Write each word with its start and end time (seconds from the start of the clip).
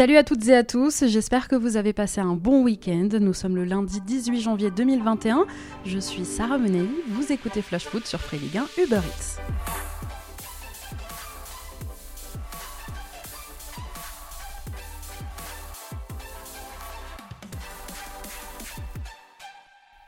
Salut 0.00 0.16
à 0.16 0.24
toutes 0.24 0.48
et 0.48 0.56
à 0.56 0.64
tous, 0.64 1.04
j'espère 1.08 1.46
que 1.46 1.54
vous 1.54 1.76
avez 1.76 1.92
passé 1.92 2.22
un 2.22 2.32
bon 2.32 2.62
week-end. 2.62 3.10
Nous 3.20 3.34
sommes 3.34 3.54
le 3.54 3.64
lundi 3.64 4.00
18 4.00 4.40
janvier 4.40 4.70
2021. 4.70 5.44
Je 5.84 5.98
suis 5.98 6.24
Sarah 6.24 6.56
Menei, 6.56 6.88
vous 7.08 7.30
écoutez 7.30 7.60
Flash 7.60 7.84
Foot 7.84 8.06
sur 8.06 8.18
Free 8.18 8.38
Ligue 8.38 8.56
1 8.56 8.82
Uber 8.82 8.96
Eats. 8.96 9.89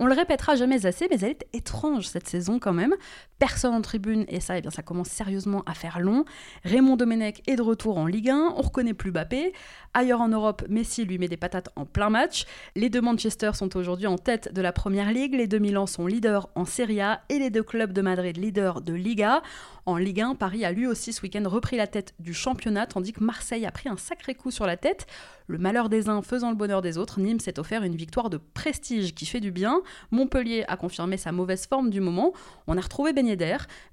On 0.02 0.06
le 0.06 0.14
répétera 0.14 0.56
jamais 0.56 0.84
assez, 0.84 1.06
mais 1.08 1.20
elle 1.20 1.30
est 1.30 1.46
étrange 1.52 2.08
cette 2.08 2.26
saison 2.26 2.58
quand 2.58 2.72
même. 2.72 2.96
Personne 3.38 3.72
en 3.72 3.80
tribune, 3.82 4.24
et 4.26 4.40
ça, 4.40 4.58
eh 4.58 4.60
bien, 4.60 4.72
ça 4.72 4.82
commence 4.82 5.06
sérieusement 5.06 5.62
à 5.64 5.74
faire 5.74 6.00
long. 6.00 6.24
Raymond 6.64 6.96
Domenech 6.96 7.40
est 7.46 7.54
de 7.54 7.62
retour 7.62 7.98
en 7.98 8.06
Ligue 8.06 8.30
1, 8.30 8.54
on 8.56 8.62
reconnaît 8.62 8.94
plus 8.94 9.12
Bappé. 9.12 9.52
Ailleurs 9.94 10.20
en 10.20 10.26
Europe, 10.26 10.64
Messi 10.68 11.04
lui 11.04 11.18
met 11.18 11.28
des 11.28 11.36
patates 11.36 11.68
en 11.76 11.84
plein 11.86 12.10
match. 12.10 12.46
Les 12.74 12.90
deux 12.90 13.00
Manchester 13.00 13.52
sont 13.54 13.76
aujourd'hui 13.76 14.08
en 14.08 14.18
tête 14.18 14.52
de 14.52 14.60
la 14.60 14.72
Première 14.72 15.12
Ligue, 15.12 15.34
les 15.34 15.46
deux 15.46 15.60
Milan 15.60 15.86
sont 15.86 16.08
leaders 16.08 16.48
en 16.56 16.64
Serie 16.64 17.00
A 17.00 17.20
et 17.28 17.38
les 17.38 17.50
deux 17.50 17.62
clubs 17.62 17.92
de 17.92 18.02
Madrid 18.02 18.36
leaders 18.36 18.80
de 18.80 18.94
Liga. 18.94 19.40
En 19.86 19.96
Ligue 19.96 20.20
1, 20.20 20.34
Paris 20.36 20.64
a 20.64 20.72
lui 20.72 20.86
aussi 20.86 21.12
ce 21.12 21.22
week-end 21.22 21.42
repris 21.46 21.76
la 21.76 21.86
tête 21.86 22.14
du 22.18 22.34
championnat, 22.34 22.86
tandis 22.86 23.12
que 23.12 23.22
Marseille 23.22 23.66
a 23.66 23.72
pris 23.72 23.88
un 23.88 23.96
sacré 23.96 24.34
coup 24.34 24.50
sur 24.50 24.66
la 24.66 24.76
tête. 24.76 25.06
Le 25.48 25.58
malheur 25.58 25.88
des 25.88 26.08
uns 26.08 26.22
faisant 26.22 26.50
le 26.50 26.56
bonheur 26.56 26.82
des 26.82 26.98
autres, 26.98 27.20
Nîmes 27.20 27.40
s'est 27.40 27.58
offert 27.58 27.82
une 27.82 27.96
victoire 27.96 28.30
de 28.30 28.38
prestige 28.38 29.14
qui 29.14 29.26
fait 29.26 29.40
du 29.40 29.50
bien. 29.50 29.82
Montpellier 30.10 30.64
a 30.68 30.76
confirmé 30.76 31.16
sa 31.16 31.32
mauvaise 31.32 31.66
forme 31.66 31.90
du 31.90 32.00
moment. 32.00 32.32
On 32.66 32.76
a 32.76 32.80
retrouvé 32.80 33.12
Ben. 33.12 33.22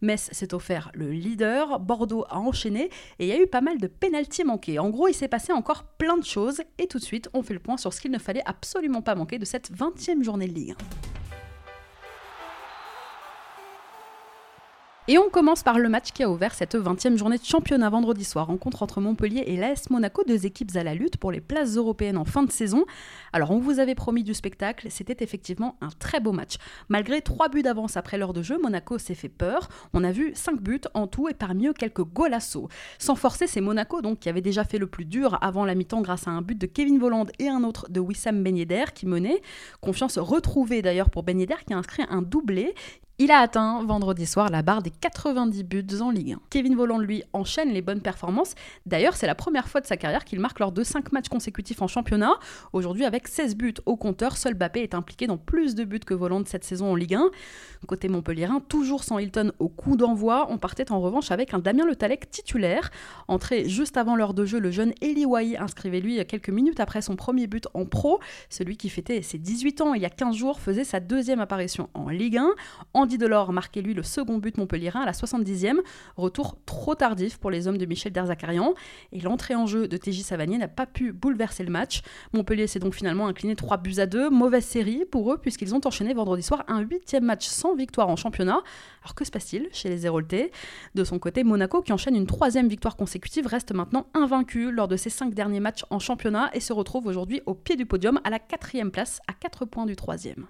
Metz 0.02 0.30
s'est 0.32 0.54
offert 0.54 0.92
le 0.94 1.12
leader. 1.12 1.80
Bordeaux 1.80 2.26
a 2.30 2.38
enchaîné. 2.38 2.90
Et 3.20 3.26
il 3.26 3.28
y 3.28 3.32
a 3.32 3.42
eu 3.42 3.48
pas 3.48 3.62
mal 3.62 3.78
de 3.80 3.88
pénalties 3.88 4.44
manqués. 4.44 4.80
En 4.80 4.90
gros, 4.90 5.08
il 5.08 5.14
s'est 5.14 5.28
passé 5.28 5.54
encore 5.54 5.84
plein 5.84 6.18
de 6.18 6.26
choses. 6.26 6.62
Et 6.78 6.88
tout 6.88 7.00
de 7.00 7.04
suite, 7.04 7.30
on 7.34 7.44
fait 7.44 7.54
le 7.54 7.60
point 7.60 7.78
sur 7.78 7.94
ce 7.94 8.02
qu'il 8.02 8.12
ne 8.12 8.20
fallait 8.20 8.44
absolument 8.46 9.02
pas 9.02 9.16
manquer 9.16 9.40
de 9.40 9.46
cette 9.46 9.72
20e 9.72 10.24
journée 10.24 10.48
de 10.48 10.54
Ligue 10.54 10.76
Et 15.12 15.18
on 15.18 15.28
commence 15.32 15.64
par 15.64 15.80
le 15.80 15.90
match 15.90 16.12
qui 16.12 16.22
a 16.22 16.30
ouvert 16.30 16.54
cette 16.54 16.76
20e 16.76 17.18
journée 17.18 17.40
de 17.40 17.44
championnat 17.44 17.90
vendredi 17.90 18.24
soir. 18.24 18.46
Rencontre 18.46 18.84
entre 18.84 19.02
Montpellier 19.02 19.42
et 19.48 19.58
l'AS 19.58 19.90
Monaco, 19.90 20.24
deux 20.24 20.46
équipes 20.46 20.76
à 20.76 20.84
la 20.84 20.94
lutte 20.94 21.18
pour 21.18 21.32
les 21.32 21.42
places 21.42 21.78
européennes 21.78 22.16
en 22.16 22.26
fin 22.26 22.44
de 22.44 22.52
saison. 22.52 22.86
Alors 23.34 23.50
on 23.50 23.58
vous 23.58 23.80
avait 23.80 23.96
promis 23.96 24.24
du 24.24 24.36
spectacle, 24.36 24.86
c'était 24.92 25.24
effectivement 25.24 25.78
un 25.82 25.90
très 25.98 26.20
beau 26.20 26.32
match. 26.32 26.58
Malgré 26.90 27.24
trois 27.24 27.50
buts 27.50 27.64
d'avance 27.64 27.98
après 27.98 28.20
l'heure 28.20 28.34
de 28.34 28.44
jeu, 28.44 28.60
Monaco 28.62 29.00
s'est 29.00 29.16
fait 29.16 29.30
peur. 29.30 29.70
On 29.94 30.04
a 30.04 30.12
vu 30.12 30.32
5 30.36 30.62
buts 30.62 30.82
en 30.94 31.08
tout 31.08 31.28
et 31.28 31.34
parmi 31.34 31.66
eux 31.66 31.74
quelques 31.74 32.04
golassos. 32.04 32.70
Sans 33.00 33.16
forcer, 33.16 33.48
c'est 33.48 33.62
Monaco 33.62 34.04
donc 34.04 34.20
qui 34.20 34.30
avait 34.30 34.42
déjà 34.42 34.64
fait 34.64 34.78
le 34.78 34.86
plus 34.86 35.06
dur 35.06 35.40
avant 35.42 35.66
la 35.66 35.74
mi-temps 35.74 36.02
grâce 36.02 36.28
à 36.28 36.32
un 36.32 36.44
but 36.44 36.60
de 36.60 36.68
Kevin 36.68 37.00
Volland 37.00 37.26
et 37.40 37.50
un 37.50 37.64
autre 37.64 37.90
de 37.90 38.00
Wissam 38.00 38.44
Ben 38.44 38.64
qui 38.94 39.08
menait. 39.08 39.42
Confiance 39.82 40.20
retrouvée 40.20 40.84
d'ailleurs 40.84 41.10
pour 41.10 41.24
Ben 41.24 41.44
qui 41.66 41.74
a 41.74 41.78
inscrit 41.78 42.04
un 42.12 42.22
doublé. 42.22 42.76
Il 43.22 43.32
a 43.32 43.40
atteint 43.40 43.84
vendredi 43.84 44.26
soir 44.26 44.50
la 44.50 44.62
barre 44.62 44.82
des 44.82 44.92
90 44.92 45.66
buts 45.66 45.86
en 46.00 46.10
Ligue 46.10 46.32
1. 46.32 46.40
Kevin 46.50 46.78
Volland, 46.78 47.00
lui, 47.00 47.22
enchaîne 47.34 47.68
les 47.74 47.82
bonnes 47.82 48.00
performances. 48.00 48.56
D'ailleurs, 48.86 49.18
c'est 49.18 49.28
la 49.28 49.36
première 49.36 49.68
fois 49.68 49.82
de 49.82 49.86
sa 49.86 49.98
carrière 49.98 50.24
qu'il 50.24 50.40
marque 50.40 50.58
lors 50.60 50.72
de 50.72 50.86
5 50.86 51.12
matchs 51.12 51.28
consécutifs 51.28 51.82
en 51.82 51.88
championnat. 51.88 52.32
Aujourd'hui, 52.72 53.04
avec 53.04 53.28
16 53.28 53.58
buts 53.58 53.74
au 53.86 53.98
compteur, 53.98 54.38
seul 54.38 54.54
Bappé 54.54 54.84
est 54.84 54.94
impliqué 54.94 55.28
dans 55.28 55.36
plus 55.38 55.76
de 55.76 55.84
buts 55.84 56.00
que 56.00 56.14
Volland 56.14 56.46
cette 56.46 56.64
saison 56.64 56.94
en 56.94 56.96
Ligue 56.96 57.16
1. 57.16 57.30
Côté 57.90 58.08
Montpellierin, 58.08 58.62
toujours 58.62 59.04
sans 59.04 59.20
Hilton 59.20 59.52
au 59.60 59.68
coup 59.68 59.98
d'envoi, 59.98 60.48
on 60.50 60.58
partait 60.58 60.90
en 60.90 61.02
revanche 61.02 61.30
avec 61.32 61.54
un 61.54 61.60
Damien 61.60 61.86
Le 61.86 61.98
Talec 61.98 62.30
titulaire. 62.30 62.90
Entré 63.28 63.68
juste 63.68 63.98
avant 63.98 64.16
l'heure 64.16 64.34
de 64.34 64.46
jeu, 64.46 64.60
le 64.60 64.72
jeune 64.72 64.94
Eli 65.02 65.26
Wai 65.26 65.58
inscrivait 65.58 66.00
lui 66.00 66.26
quelques 66.26 66.50
minutes 66.50 66.80
après 66.80 67.02
son 67.02 67.18
premier 67.18 67.48
but 67.48 67.68
en 67.74 67.86
pro. 67.86 68.22
Celui 68.50 68.78
qui 68.78 68.88
fêtait 68.88 69.22
ses 69.24 69.40
18 69.40 69.82
ans 69.82 69.94
il 69.94 70.02
y 70.02 70.06
a 70.06 70.10
15 70.10 70.36
jours 70.38 70.62
faisait 70.62 70.86
sa 70.86 71.02
deuxième 71.02 71.42
apparition 71.42 71.90
en 71.94 72.08
Ligue 72.08 72.38
1. 72.38 72.52
Andy 73.10 73.18
Delors 73.18 73.52
marquait 73.54 73.82
lui 73.82 73.96
le 73.96 74.04
second 74.04 74.38
but 74.38 74.56
montpellierin 74.60 75.02
à 75.02 75.06
la 75.08 75.14
70e. 75.14 75.80
Retour 76.16 76.60
trop 76.68 76.94
tardif 76.94 77.40
pour 77.40 77.50
les 77.50 77.68
hommes 77.68 77.80
de 77.80 77.88
Michel 77.88 78.12
Derzakarian. 78.12 78.76
Et 79.14 79.20
l'entrée 79.20 79.56
en 79.56 79.66
jeu 79.66 79.88
de 79.88 79.98
TJ 79.98 80.22
Savanier 80.22 80.60
n'a 80.60 80.68
pas 80.68 80.86
pu 80.86 81.12
bouleverser 81.12 81.64
le 81.64 81.72
match. 81.72 82.04
Montpellier 82.34 82.68
s'est 82.68 82.78
donc 82.78 82.94
finalement 82.94 83.26
incliné 83.26 83.56
3 83.56 83.78
buts 83.78 83.96
à 83.98 84.06
2. 84.06 84.30
Mauvaise 84.30 84.64
série 84.64 85.06
pour 85.10 85.34
eux 85.34 85.40
puisqu'ils 85.40 85.74
ont 85.74 85.82
enchaîné 85.86 86.14
vendredi 86.14 86.44
soir 86.44 86.64
un 86.68 86.82
huitième 86.82 87.24
match 87.24 87.48
sans 87.48 87.74
victoire 87.74 88.10
en 88.10 88.16
championnat. 88.16 88.62
Alors 89.02 89.16
que 89.16 89.26
se 89.26 89.32
passe-t-il 89.32 89.70
chez 89.72 89.90
les 89.90 90.06
Héroltais 90.06 90.52
De 90.94 91.04
son 91.04 91.18
côté, 91.18 91.44
Monaco, 91.44 91.82
qui 91.82 91.92
enchaîne 91.92 92.16
une 92.16 92.28
troisième 92.28 92.68
victoire 92.68 92.96
consécutive, 92.96 93.48
reste 93.48 93.72
maintenant 93.72 94.06
invaincu 94.14 94.72
lors 94.72 94.88
de 94.88 94.98
ses 94.98 95.10
cinq 95.10 95.34
derniers 95.34 95.62
matchs 95.62 95.84
en 95.90 95.98
championnat 95.98 96.52
et 96.54 96.60
se 96.60 96.74
retrouve 96.74 97.08
aujourd'hui 97.08 97.42
au 97.48 97.56
pied 97.56 97.76
du 97.76 97.88
podium 97.88 98.20
à 98.24 98.30
la 98.30 98.38
quatrième 98.38 98.92
place 98.92 99.20
à 99.28 99.34
4 99.34 99.66
points 99.66 99.88
du 99.88 99.96
troisième. 99.96 100.46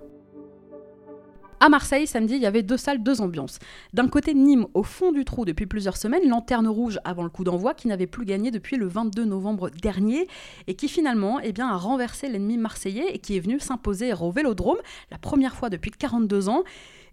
À 1.62 1.68
Marseille, 1.68 2.08
samedi, 2.08 2.36
il 2.36 2.42
y 2.42 2.46
avait 2.46 2.64
deux 2.64 2.78
salles, 2.78 3.04
deux 3.04 3.20
ambiances. 3.20 3.60
D'un 3.94 4.08
côté, 4.08 4.34
Nîmes, 4.34 4.68
au 4.74 4.84
fond 4.84 5.12
du 5.12 5.26
trou 5.26 5.44
depuis 5.44 5.66
plusieurs 5.66 5.98
semaines, 5.98 6.26
lanterne 6.30 6.70
rouge 6.70 7.00
avant 7.04 7.24
le 7.24 7.30
coup 7.30 7.44
d'envoi, 7.44 7.74
qui 7.74 7.90
n'avait 7.90 8.08
plus 8.08 8.24
gagné 8.24 8.50
depuis 8.50 8.78
le 8.78 8.88
22 8.88 9.26
novembre 9.26 9.70
dernier, 9.70 10.26
et 10.68 10.76
qui 10.76 10.88
finalement 10.88 11.42
eh 11.44 11.52
bien, 11.52 11.68
a 11.68 11.76
renversé 11.76 12.30
l'ennemi 12.30 12.58
marseillais 12.58 13.14
et 13.14 13.20
qui 13.20 13.36
est 13.36 13.42
venu 13.42 13.60
s'imposer 13.60 14.14
au 14.14 14.32
Vélodrome, 14.32 14.78
la 15.12 15.18
première 15.18 15.54
fois 15.54 15.70
depuis 15.70 15.92
42 15.92 16.48
ans. 16.48 16.64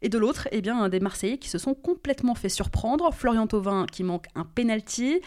Et 0.03 0.09
de 0.09 0.19
l'autre, 0.19 0.47
eh 0.53 0.61
bien, 0.61 0.89
des 0.89 1.01
Marseillais 1.01 1.39
qui 1.39 1.49
se 1.49 1.59
sont 1.59 1.75
complètement 1.75 2.35
fait 2.35 2.51
surprendre. 2.51 3.13
Florian 3.13 3.47
Thauvin 3.47 3.87
qui 3.91 4.05
manque 4.05 4.27
un 4.35 4.45
penalty. 4.45 5.21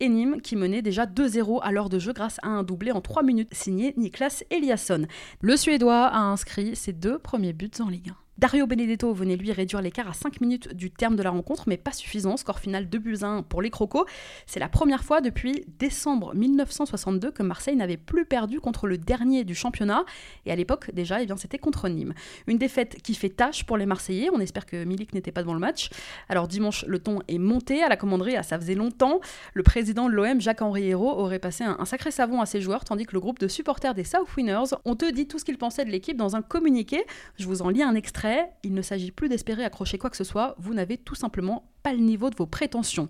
Et 0.00 0.08
Nîmes 0.08 0.40
qui 0.40 0.56
menait 0.56 0.80
déjà 0.80 1.06
2-0 1.06 1.60
à 1.62 1.70
l'heure 1.72 1.88
de 1.88 1.98
jeu 1.98 2.12
grâce 2.12 2.38
à 2.42 2.48
un 2.48 2.62
doublé 2.62 2.92
en 2.92 3.00
3 3.00 3.22
minutes 3.22 3.52
signé 3.52 3.94
Niklas 3.96 4.42
Eliasson. 4.50 5.06
Le 5.40 5.56
Suédois 5.56 6.06
a 6.06 6.18
inscrit 6.18 6.74
ses 6.74 6.92
deux 6.92 7.18
premiers 7.18 7.52
buts 7.52 7.70
en 7.80 7.88
Ligue 7.88 8.08
1. 8.08 8.16
Dario 8.42 8.66
Benedetto 8.66 9.14
venait 9.14 9.36
lui 9.36 9.52
réduire 9.52 9.80
l'écart 9.80 10.08
à 10.08 10.14
5 10.14 10.40
minutes 10.40 10.74
du 10.74 10.90
terme 10.90 11.14
de 11.14 11.22
la 11.22 11.30
rencontre, 11.30 11.62
mais 11.68 11.76
pas 11.76 11.92
suffisant. 11.92 12.36
Score 12.36 12.58
final 12.58 12.88
2 12.88 12.98
buts 12.98 13.18
1 13.22 13.44
pour 13.44 13.62
les 13.62 13.70
Crocos. 13.70 14.04
C'est 14.46 14.58
la 14.58 14.68
première 14.68 15.04
fois 15.04 15.20
depuis 15.20 15.64
décembre 15.78 16.34
1962 16.34 17.30
que 17.30 17.44
Marseille 17.44 17.76
n'avait 17.76 17.96
plus 17.96 18.24
perdu 18.24 18.58
contre 18.58 18.88
le 18.88 18.98
dernier 18.98 19.44
du 19.44 19.54
championnat. 19.54 20.04
Et 20.44 20.50
à 20.50 20.56
l'époque, 20.56 20.92
déjà, 20.92 21.22
eh 21.22 21.28
c'était 21.36 21.58
contre 21.58 21.88
Nîmes. 21.88 22.14
Une 22.48 22.58
défaite 22.58 23.00
qui 23.00 23.14
fait 23.14 23.28
tâche 23.28 23.62
pour 23.62 23.76
les 23.76 23.86
Marseillais. 23.86 24.28
On 24.32 24.40
espère 24.40 24.66
que 24.66 24.82
Milik 24.82 25.14
n'était 25.14 25.30
pas 25.30 25.42
devant 25.42 25.54
le 25.54 25.60
match. 25.60 25.90
Alors 26.28 26.48
dimanche, 26.48 26.84
le 26.88 26.98
ton 26.98 27.20
est 27.28 27.38
monté 27.38 27.84
à 27.84 27.88
la 27.88 27.96
commanderie. 27.96 28.34
Ah, 28.34 28.42
ça 28.42 28.58
faisait 28.58 28.74
longtemps. 28.74 29.20
Le 29.54 29.62
président 29.62 30.08
de 30.08 30.14
l'OM, 30.14 30.40
Jacques-Henri 30.40 30.88
Hérault, 30.88 31.16
aurait 31.16 31.38
passé 31.38 31.62
un, 31.62 31.76
un, 31.78 31.84
sacré 31.84 32.10
savon 32.10 32.40
à 32.40 32.46
ses 32.46 32.60
joueurs, 32.60 32.82
tandis 32.82 33.06
que 33.06 33.12
le 33.12 33.20
groupe 33.20 33.38
de 33.38 33.46
supporters 33.46 33.94
des 33.94 34.02
South 34.02 34.26
Winners 34.36 34.74
ont 34.84 34.98
eux 35.00 35.12
dit 35.12 35.28
tout 35.28 35.38
ce 35.38 35.44
qu'ils 35.44 35.58
pensaient 35.58 35.84
de 35.84 35.90
l'équipe 35.90 36.16
dans 36.16 36.34
un 36.34 36.42
communiqué. 36.42 37.04
Je 37.38 37.46
vous 37.46 37.62
en 37.62 37.68
lis 37.68 37.84
un 37.84 37.94
extrait 37.94 38.31
il 38.62 38.74
ne 38.74 38.82
s'agit 38.82 39.10
plus 39.10 39.28
d'espérer 39.28 39.64
accrocher 39.64 39.98
quoi 39.98 40.10
que 40.10 40.16
ce 40.16 40.24
soit, 40.24 40.54
vous 40.58 40.74
n'avez 40.74 40.98
tout 40.98 41.14
simplement 41.14 41.71
pas 41.82 41.92
le 41.92 41.98
niveau 41.98 42.30
de 42.30 42.36
vos 42.36 42.46
prétentions. 42.46 43.08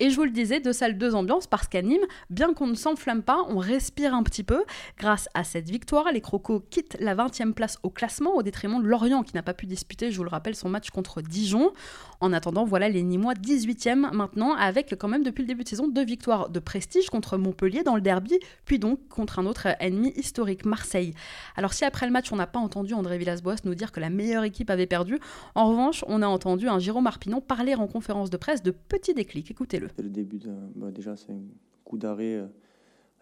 Et 0.00 0.10
je 0.10 0.16
vous 0.16 0.24
le 0.24 0.30
disais, 0.30 0.60
deux 0.60 0.72
salles, 0.72 0.98
deux 0.98 1.14
ambiances, 1.14 1.46
parce 1.46 1.68
qu'à 1.68 1.82
Nîmes, 1.82 2.06
bien 2.30 2.52
qu'on 2.54 2.66
ne 2.66 2.74
s'enflamme 2.74 3.22
pas, 3.22 3.44
on 3.48 3.58
respire 3.58 4.14
un 4.14 4.22
petit 4.22 4.44
peu. 4.44 4.64
Grâce 4.98 5.28
à 5.34 5.44
cette 5.44 5.68
victoire, 5.68 6.12
les 6.12 6.20
Crocos 6.20 6.62
quittent 6.70 6.96
la 7.00 7.14
20e 7.14 7.52
place 7.52 7.78
au 7.82 7.90
classement 7.90 8.34
au 8.34 8.42
détriment 8.42 8.82
de 8.82 8.86
Lorient, 8.88 9.22
qui 9.22 9.34
n'a 9.34 9.42
pas 9.42 9.54
pu 9.54 9.66
disputer, 9.66 10.10
je 10.10 10.16
vous 10.16 10.24
le 10.24 10.30
rappelle, 10.30 10.54
son 10.54 10.68
match 10.68 10.90
contre 10.90 11.22
Dijon. 11.22 11.72
En 12.20 12.32
attendant, 12.32 12.64
voilà 12.64 12.88
les 12.88 13.02
Nîmois 13.02 13.34
18e 13.34 14.12
maintenant, 14.12 14.54
avec 14.54 14.96
quand 14.98 15.08
même 15.08 15.22
depuis 15.22 15.42
le 15.42 15.48
début 15.48 15.64
de 15.64 15.68
saison 15.68 15.88
deux 15.88 16.04
victoires 16.04 16.48
de 16.50 16.58
prestige 16.58 17.08
contre 17.10 17.38
Montpellier 17.38 17.82
dans 17.82 17.94
le 17.94 18.00
derby, 18.00 18.38
puis 18.64 18.78
donc 18.78 19.08
contre 19.08 19.38
un 19.38 19.46
autre 19.46 19.68
ennemi 19.80 20.12
historique, 20.16 20.64
Marseille. 20.64 21.14
Alors 21.56 21.72
si 21.72 21.84
après 21.84 22.06
le 22.06 22.12
match, 22.12 22.32
on 22.32 22.36
n'a 22.36 22.46
pas 22.46 22.58
entendu 22.58 22.94
André 22.94 23.18
Villas-Boas 23.18 23.56
nous 23.64 23.74
dire 23.74 23.92
que 23.92 24.00
la 24.00 24.10
meilleure 24.10 24.44
équipe 24.44 24.70
avait 24.70 24.86
perdu, 24.86 25.18
en 25.54 25.68
revanche, 25.68 26.04
on 26.08 26.22
a 26.22 26.26
entendu 26.26 26.68
un 26.68 26.78
Jérôme 26.78 27.06
Arpinon 27.06 27.40
parler 27.40 27.74
en 27.74 27.86
conférence 27.86 28.07
de 28.08 28.36
presse 28.36 28.62
de 28.62 28.70
petits 28.70 29.12
déclics. 29.12 29.50
Écoutez-le. 29.50 29.88
C'est 29.94 30.02
le 30.02 30.08
début, 30.08 30.38
de, 30.38 30.50
bah, 30.74 30.90
déjà, 30.90 31.14
c'est 31.16 31.30
un 31.30 31.42
coup 31.84 31.98
d'arrêt 31.98 32.36
euh, 32.36 32.46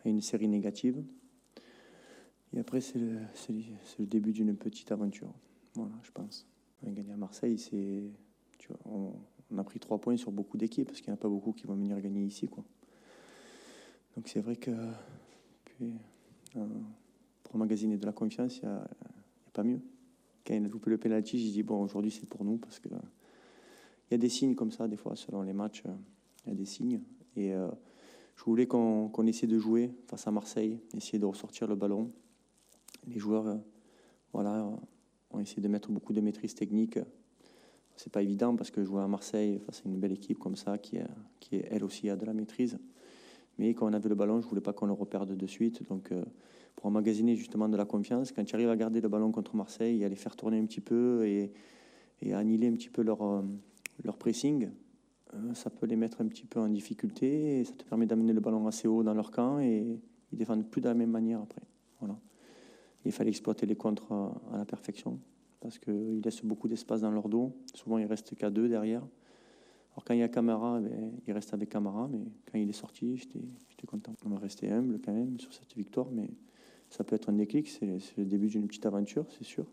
à 0.04 0.08
une 0.08 0.20
série 0.20 0.46
négative. 0.46 1.02
Et 2.54 2.60
après, 2.60 2.80
c'est 2.80 2.98
le, 2.98 4.06
début 4.06 4.32
d'une 4.32 4.54
petite 4.56 4.92
aventure. 4.92 5.32
Voilà, 5.74 5.94
je 6.02 6.10
pense. 6.12 6.46
Gagné 6.84 7.12
à 7.12 7.16
Marseille, 7.16 7.58
c'est, 7.58 8.04
on, 8.84 9.12
a 9.58 9.64
pris 9.64 9.80
trois 9.80 10.00
points 10.00 10.16
sur 10.16 10.30
beaucoup 10.30 10.56
d'équipes 10.56 10.86
parce 10.86 11.00
qu'il 11.00 11.08
n'y 11.08 11.12
en 11.12 11.14
a 11.14 11.20
pas 11.20 11.28
beaucoup 11.28 11.52
qui 11.52 11.66
vont 11.66 11.74
venir 11.74 12.00
gagner 12.00 12.22
ici. 12.22 12.46
Quoi. 12.46 12.64
Donc 14.14 14.28
c'est 14.28 14.40
vrai 14.40 14.54
que 14.54 14.70
euh, 15.82 16.66
pour 17.42 17.58
magasiner 17.58 17.96
de 17.96 18.06
la 18.06 18.12
confiance, 18.12 18.58
il 18.58 18.66
n'y 18.66 18.70
a, 18.70 18.76
a, 18.82 19.50
pas 19.52 19.64
mieux. 19.64 19.80
Quand 20.46 20.54
il 20.54 20.64
a 20.64 20.68
loupé 20.68 20.90
le 20.90 20.98
penalty, 20.98 21.38
j'ai 21.38 21.50
dit 21.50 21.62
bon, 21.64 21.82
aujourd'hui 21.82 22.12
c'est 22.12 22.28
pour 22.28 22.44
nous 22.44 22.58
parce 22.58 22.78
que 22.78 22.88
il 24.08 24.12
y 24.12 24.14
a 24.14 24.18
des 24.18 24.28
signes 24.28 24.54
comme 24.54 24.70
ça, 24.70 24.86
des 24.86 24.96
fois, 24.96 25.16
selon 25.16 25.42
les 25.42 25.52
matchs, 25.52 25.82
euh, 25.86 25.94
il 26.44 26.50
y 26.50 26.52
a 26.52 26.54
des 26.54 26.64
signes. 26.64 27.00
Et 27.36 27.54
euh, 27.54 27.68
je 28.36 28.44
voulais 28.44 28.66
qu'on 28.66 29.26
essaie 29.26 29.48
de 29.48 29.58
jouer 29.58 29.90
face 30.06 30.26
à 30.28 30.30
Marseille, 30.30 30.78
essayer 30.96 31.18
de 31.18 31.26
ressortir 31.26 31.66
le 31.66 31.74
ballon. 31.74 32.12
Les 33.08 33.18
joueurs 33.18 33.46
euh, 33.48 33.56
voilà, 34.32 34.68
ont 35.30 35.40
essayé 35.40 35.60
de 35.60 35.68
mettre 35.68 35.90
beaucoup 35.90 36.12
de 36.12 36.20
maîtrise 36.20 36.54
technique. 36.54 36.98
C'est 37.96 38.12
pas 38.12 38.22
évident 38.22 38.54
parce 38.54 38.70
que 38.70 38.84
jouer 38.84 39.02
à 39.02 39.08
Marseille 39.08 39.58
face 39.58 39.82
à 39.84 39.88
une 39.88 39.98
belle 39.98 40.12
équipe 40.12 40.38
comme 40.38 40.56
ça, 40.56 40.78
qui, 40.78 40.98
qui 41.40 41.56
elle 41.70 41.82
aussi 41.82 42.08
a 42.10 42.16
de 42.16 42.26
la 42.26 42.34
maîtrise. 42.34 42.78
Mais 43.58 43.72
quand 43.74 43.88
on 43.88 43.92
avait 43.92 44.10
le 44.10 44.14
ballon, 44.14 44.40
je 44.40 44.44
ne 44.44 44.50
voulais 44.50 44.60
pas 44.60 44.74
qu'on 44.74 44.86
le 44.86 44.92
reperde 44.92 45.34
de 45.34 45.46
suite. 45.46 45.88
Donc, 45.88 46.12
pour 46.76 46.86
emmagasiner 46.86 47.36
justement 47.36 47.70
de 47.70 47.76
la 47.78 47.86
confiance, 47.86 48.32
quand 48.32 48.44
tu 48.44 48.54
arrives 48.54 48.68
à 48.68 48.76
garder 48.76 49.00
le 49.00 49.08
ballon 49.08 49.32
contre 49.32 49.56
Marseille, 49.56 50.04
à 50.04 50.10
les 50.10 50.16
faire 50.16 50.36
tourner 50.36 50.58
un 50.58 50.66
petit 50.66 50.82
peu 50.82 51.26
et, 51.26 51.50
et 52.20 52.34
annihiler 52.34 52.68
un 52.68 52.74
petit 52.74 52.90
peu 52.90 53.00
leur, 53.00 53.42
leur 54.04 54.16
pressing, 54.16 54.70
euh, 55.34 55.54
ça 55.54 55.70
peut 55.70 55.86
les 55.86 55.96
mettre 55.96 56.20
un 56.20 56.28
petit 56.28 56.46
peu 56.46 56.60
en 56.60 56.68
difficulté 56.68 57.60
et 57.60 57.64
ça 57.64 57.72
te 57.72 57.84
permet 57.84 58.06
d'amener 58.06 58.32
le 58.32 58.40
ballon 58.40 58.66
assez 58.66 58.88
haut 58.88 59.02
dans 59.02 59.14
leur 59.14 59.30
camp 59.30 59.58
et 59.58 60.00
ils 60.32 60.38
défendent 60.38 60.68
plus 60.68 60.80
de 60.80 60.88
la 60.88 60.94
même 60.94 61.10
manière 61.10 61.40
après. 61.40 61.62
Voilà. 62.00 62.18
Il 63.04 63.12
fallait 63.12 63.30
exploiter 63.30 63.66
les 63.66 63.76
contres 63.76 64.12
à, 64.12 64.58
la 64.58 64.64
perfection 64.64 65.20
parce 65.60 65.78
qu'ils 65.78 66.20
laissent 66.20 66.44
beaucoup 66.44 66.68
d'espace 66.68 67.00
dans 67.00 67.10
leur 67.10 67.28
dos. 67.28 67.56
Souvent, 67.74 67.98
il 67.98 68.06
reste 68.06 68.34
qu'à 68.34 68.50
deux 68.50 68.68
derrière. 68.68 69.06
Alors 69.92 70.04
quand 70.04 70.14
il 70.14 70.20
y 70.20 70.22
a 70.22 70.28
Camara, 70.28 70.80
ben, 70.80 71.12
il 71.26 71.32
reste 71.32 71.54
avec 71.54 71.70
Camara, 71.70 72.08
mais 72.08 72.20
quand 72.50 72.58
il 72.58 72.68
est 72.68 72.74
sorti, 72.74 73.16
j'étais 73.16 73.86
content. 73.86 74.12
On 74.24 74.28
va 74.28 74.38
rester 74.38 74.70
humble 74.70 75.00
quand 75.02 75.12
même 75.12 75.38
sur 75.40 75.52
cette 75.52 75.74
victoire, 75.74 76.08
mais 76.12 76.28
ça 76.90 77.02
peut 77.04 77.16
être 77.16 77.30
un 77.30 77.32
déclic, 77.32 77.68
c'est 77.68 77.86
le 78.16 78.24
début 78.24 78.48
d'une 78.48 78.66
petite 78.66 78.86
aventure, 78.86 79.26
c'est 79.30 79.44
sûr. 79.44 79.66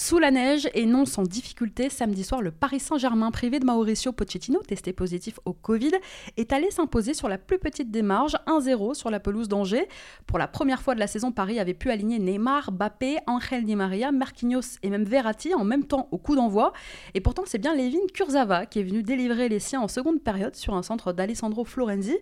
Sous 0.00 0.20
la 0.20 0.30
neige 0.30 0.68
et 0.74 0.86
non 0.86 1.06
sans 1.06 1.24
difficulté, 1.24 1.90
samedi 1.90 2.22
soir, 2.22 2.40
le 2.40 2.52
Paris 2.52 2.78
Saint-Germain, 2.78 3.32
privé 3.32 3.58
de 3.58 3.64
Mauricio 3.64 4.12
Pochettino, 4.12 4.60
testé 4.62 4.92
positif 4.92 5.40
au 5.44 5.52
Covid, 5.52 5.90
est 6.36 6.52
allé 6.52 6.70
s'imposer 6.70 7.14
sur 7.14 7.28
la 7.28 7.36
plus 7.36 7.58
petite 7.58 7.94
marges, 7.96 8.36
1-0 8.46 8.94
sur 8.94 9.10
la 9.10 9.18
pelouse 9.18 9.48
d'Angers. 9.48 9.88
Pour 10.28 10.38
la 10.38 10.46
première 10.46 10.82
fois 10.82 10.94
de 10.94 11.00
la 11.00 11.08
saison, 11.08 11.32
Paris 11.32 11.58
avait 11.58 11.74
pu 11.74 11.90
aligner 11.90 12.20
Neymar, 12.20 12.70
Bappé, 12.70 13.16
Angel 13.26 13.64
Di 13.64 13.74
Maria, 13.74 14.12
Marquinhos 14.12 14.78
et 14.84 14.88
même 14.88 15.02
Verratti 15.02 15.52
en 15.52 15.64
même 15.64 15.82
temps 15.82 16.06
au 16.12 16.18
coup 16.18 16.36
d'envoi. 16.36 16.72
Et 17.14 17.20
pourtant, 17.20 17.42
c'est 17.44 17.58
bien 17.58 17.74
Levin 17.74 18.06
Kurzava 18.14 18.66
qui 18.66 18.78
est 18.78 18.84
venu 18.84 19.02
délivrer 19.02 19.48
les 19.48 19.58
siens 19.58 19.80
en 19.80 19.88
seconde 19.88 20.22
période 20.22 20.54
sur 20.54 20.74
un 20.74 20.84
centre 20.84 21.12
d'Alessandro 21.12 21.64
Florenzi. 21.64 22.16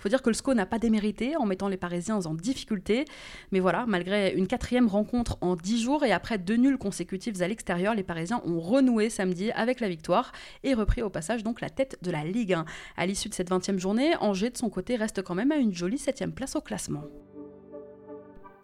Il 0.00 0.04
faut 0.04 0.08
dire 0.08 0.22
que 0.22 0.30
le 0.30 0.34
SCO 0.34 0.54
n'a 0.54 0.64
pas 0.64 0.78
démérité 0.78 1.36
en 1.36 1.44
mettant 1.44 1.68
les 1.68 1.76
Parisiens 1.76 2.24
en 2.24 2.32
difficulté. 2.32 3.04
Mais 3.52 3.60
voilà, 3.60 3.84
malgré 3.86 4.32
une 4.32 4.46
quatrième 4.46 4.88
rencontre 4.88 5.36
en 5.42 5.56
dix 5.56 5.82
jours 5.82 6.06
et 6.06 6.12
après 6.12 6.38
deux 6.38 6.56
nuls 6.56 6.78
consécutifs 6.78 7.38
à 7.42 7.48
l'extérieur, 7.48 7.94
les 7.94 8.02
Parisiens 8.02 8.40
ont 8.46 8.60
renoué 8.60 9.10
samedi 9.10 9.50
avec 9.50 9.78
la 9.78 9.90
victoire 9.90 10.32
et 10.64 10.72
repris 10.72 11.02
au 11.02 11.10
passage 11.10 11.42
donc 11.42 11.60
la 11.60 11.68
tête 11.68 11.98
de 12.00 12.10
la 12.10 12.24
Ligue 12.24 12.54
1. 12.54 12.64
À 12.96 13.04
l'issue 13.04 13.28
de 13.28 13.34
cette 13.34 13.50
20e 13.50 13.78
journée, 13.78 14.16
Angers 14.20 14.48
de 14.48 14.56
son 14.56 14.70
côté 14.70 14.96
reste 14.96 15.20
quand 15.20 15.34
même 15.34 15.52
à 15.52 15.56
une 15.56 15.74
jolie 15.74 15.98
septième 15.98 16.32
place 16.32 16.56
au 16.56 16.62
classement. 16.62 17.04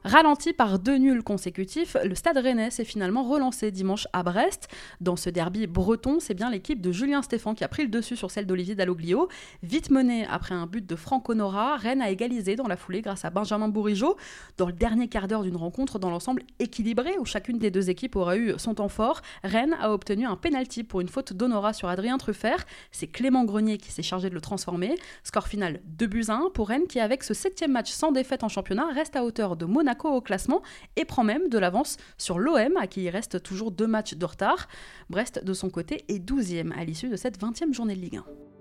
Ralenti 0.06 0.52
par 0.52 0.78
deux 0.78 0.98
nuls 0.98 1.24
consécutifs, 1.24 1.96
le 2.04 2.14
Stade 2.14 2.36
Rennais 2.36 2.70
s'est 2.70 2.84
finalement 2.84 3.24
relancé 3.24 3.72
dimanche 3.72 4.06
à 4.12 4.22
Brest. 4.22 4.68
Dans 5.00 5.16
ce 5.16 5.30
derby 5.30 5.66
breton, 5.66 6.20
c'est 6.20 6.32
bien 6.32 6.48
l'équipe 6.48 6.80
de 6.80 6.92
Julien 6.92 7.22
Stéphan 7.22 7.54
qui 7.54 7.64
a 7.64 7.68
pris 7.68 7.82
le 7.82 7.88
dessus 7.88 8.14
sur 8.14 8.30
celle 8.30 8.46
d'Olivier 8.46 8.76
Dalloglio. 8.76 9.28
Vite 9.64 9.90
menée 9.90 10.24
après 10.30 10.54
un 10.54 10.66
but 10.66 10.86
de 10.86 10.94
Franck 10.94 11.28
Honora, 11.28 11.74
Rennes 11.74 12.02
a 12.02 12.08
égalisé 12.08 12.54
dans 12.54 12.68
la 12.68 12.76
foulée 12.76 13.02
grâce 13.02 13.24
à 13.24 13.30
Benjamin 13.30 13.66
Bourigeau. 13.66 14.16
Dans 14.58 14.66
le 14.66 14.72
dernier 14.72 15.08
quart 15.08 15.26
d'heure 15.26 15.42
d'une 15.42 15.56
rencontre 15.56 15.98
dans 15.98 16.08
l'ensemble 16.08 16.44
équilibré 16.60 17.18
où 17.18 17.24
chacune 17.24 17.58
des 17.58 17.72
deux 17.72 17.90
équipes 17.90 18.14
aura 18.14 18.36
eu 18.36 18.54
son 18.58 18.74
temps 18.74 18.88
fort, 18.88 19.22
Rennes 19.42 19.74
a 19.80 19.92
obtenu 19.92 20.24
un 20.24 20.36
penalty 20.36 20.84
pour 20.84 21.00
une 21.00 21.08
faute 21.08 21.32
d'Honora 21.32 21.72
sur 21.72 21.88
Adrien 21.88 22.16
Truffert. 22.16 22.64
C'est 22.92 23.08
Clément 23.08 23.44
Grenier 23.44 23.76
qui 23.76 23.90
s'est 23.90 24.04
chargé 24.04 24.30
de 24.30 24.34
le 24.34 24.40
transformer. 24.40 24.94
Score 25.24 25.48
final 25.48 25.80
2 25.84 26.06
buts 26.06 26.26
1 26.28 26.50
pour 26.54 26.68
Rennes 26.68 26.86
qui 26.86 27.00
avec 27.00 27.24
ce 27.24 27.34
septième 27.34 27.72
match 27.72 27.90
sans 27.90 28.12
défaite 28.12 28.44
en 28.44 28.48
championnat 28.48 28.86
reste 28.94 29.16
à 29.16 29.24
hauteur 29.24 29.56
de 29.56 29.64
Monaco 29.64 29.95
au 30.04 30.20
classement 30.20 30.62
et 30.96 31.04
prend 31.04 31.24
même 31.24 31.48
de 31.48 31.58
l'avance 31.58 31.96
sur 32.18 32.38
l'OM, 32.38 32.76
à 32.76 32.86
qui 32.86 33.04
il 33.04 33.10
reste 33.10 33.42
toujours 33.42 33.70
deux 33.70 33.86
matchs 33.86 34.14
de 34.14 34.24
retard. 34.24 34.68
Brest, 35.10 35.42
de 35.44 35.52
son 35.54 35.70
côté, 35.70 36.04
est 36.08 36.18
12e 36.18 36.72
à 36.78 36.84
l'issue 36.84 37.08
de 37.08 37.16
cette 37.16 37.40
20e 37.40 37.72
journée 37.72 37.94
de 37.94 38.00
Ligue 38.00 38.16
1. 38.16 38.55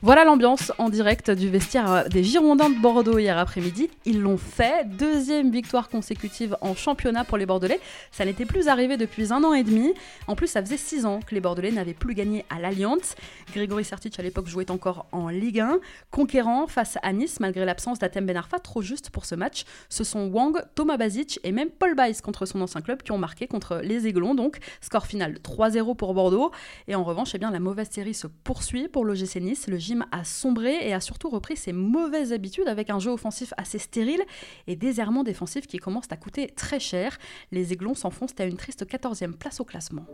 Voilà 0.00 0.24
l'ambiance 0.24 0.70
en 0.78 0.90
direct 0.90 1.28
du 1.32 1.48
vestiaire 1.48 2.08
des 2.08 2.22
Girondins 2.22 2.70
de 2.70 2.80
Bordeaux 2.80 3.18
hier 3.18 3.36
après-midi. 3.36 3.90
Ils 4.04 4.20
l'ont 4.20 4.38
fait. 4.38 4.86
Deuxième 4.96 5.50
victoire 5.50 5.88
consécutive 5.88 6.56
en 6.60 6.76
championnat 6.76 7.24
pour 7.24 7.36
les 7.36 7.46
Bordelais. 7.46 7.80
Ça 8.12 8.24
n'était 8.24 8.44
plus 8.44 8.68
arrivé 8.68 8.96
depuis 8.96 9.32
un 9.32 9.42
an 9.42 9.54
et 9.54 9.64
demi. 9.64 9.92
En 10.28 10.36
plus, 10.36 10.46
ça 10.46 10.62
faisait 10.62 10.76
six 10.76 11.04
ans 11.04 11.18
que 11.18 11.34
les 11.34 11.40
Bordelais 11.40 11.72
n'avaient 11.72 11.94
plus 11.94 12.14
gagné 12.14 12.44
à 12.48 12.60
l'Alliance. 12.60 13.16
Grégory 13.52 13.84
Sertic 13.84 14.16
à 14.20 14.22
l'époque 14.22 14.46
jouait 14.46 14.70
encore 14.70 15.06
en 15.10 15.30
Ligue 15.30 15.58
1. 15.58 15.80
Conquérant 16.12 16.68
face 16.68 16.96
à 17.02 17.12
Nice, 17.12 17.40
malgré 17.40 17.64
l'absence 17.64 17.98
d'Atem 17.98 18.24
Benarfa, 18.24 18.60
trop 18.60 18.82
juste 18.82 19.10
pour 19.10 19.24
ce 19.24 19.34
match. 19.34 19.64
Ce 19.88 20.04
sont 20.04 20.28
Wang, 20.28 20.62
Thomas 20.76 20.96
Bazic 20.96 21.40
et 21.42 21.50
même 21.50 21.70
Paul 21.70 21.96
Bice 21.96 22.20
contre 22.20 22.46
son 22.46 22.60
ancien 22.60 22.82
club 22.82 23.02
qui 23.02 23.10
ont 23.10 23.18
marqué 23.18 23.48
contre 23.48 23.80
les 23.82 24.06
Aiglons. 24.06 24.36
Donc, 24.36 24.58
score 24.80 25.06
final 25.06 25.40
3-0 25.42 25.96
pour 25.96 26.14
Bordeaux. 26.14 26.52
Et 26.86 26.94
en 26.94 27.02
revanche, 27.02 27.32
eh 27.34 27.38
bien, 27.38 27.50
la 27.50 27.58
mauvaise 27.58 27.88
série 27.90 28.14
se 28.14 28.28
poursuit 28.28 28.86
pour 28.86 29.04
l'OGC 29.04 29.40
Nice. 29.40 29.66
A 30.10 30.24
sombré 30.24 30.88
et 30.88 30.92
a 30.92 31.00
surtout 31.00 31.28
repris 31.28 31.56
ses 31.56 31.72
mauvaises 31.72 32.32
habitudes 32.32 32.68
avec 32.68 32.90
un 32.90 32.98
jeu 32.98 33.10
offensif 33.10 33.52
assez 33.56 33.78
stérile 33.78 34.22
et 34.66 34.76
des 34.76 35.00
errements 35.00 35.24
défensifs 35.24 35.66
qui 35.66 35.78
commencent 35.78 36.10
à 36.10 36.16
coûter 36.16 36.48
très 36.48 36.80
cher. 36.80 37.18
Les 37.52 37.72
Aiglons 37.72 37.94
s'enfoncent 37.94 38.38
à 38.38 38.44
une 38.44 38.56
triste 38.56 38.84
14e 38.84 39.32
place 39.32 39.60
au 39.60 39.64
classement. 39.64 40.06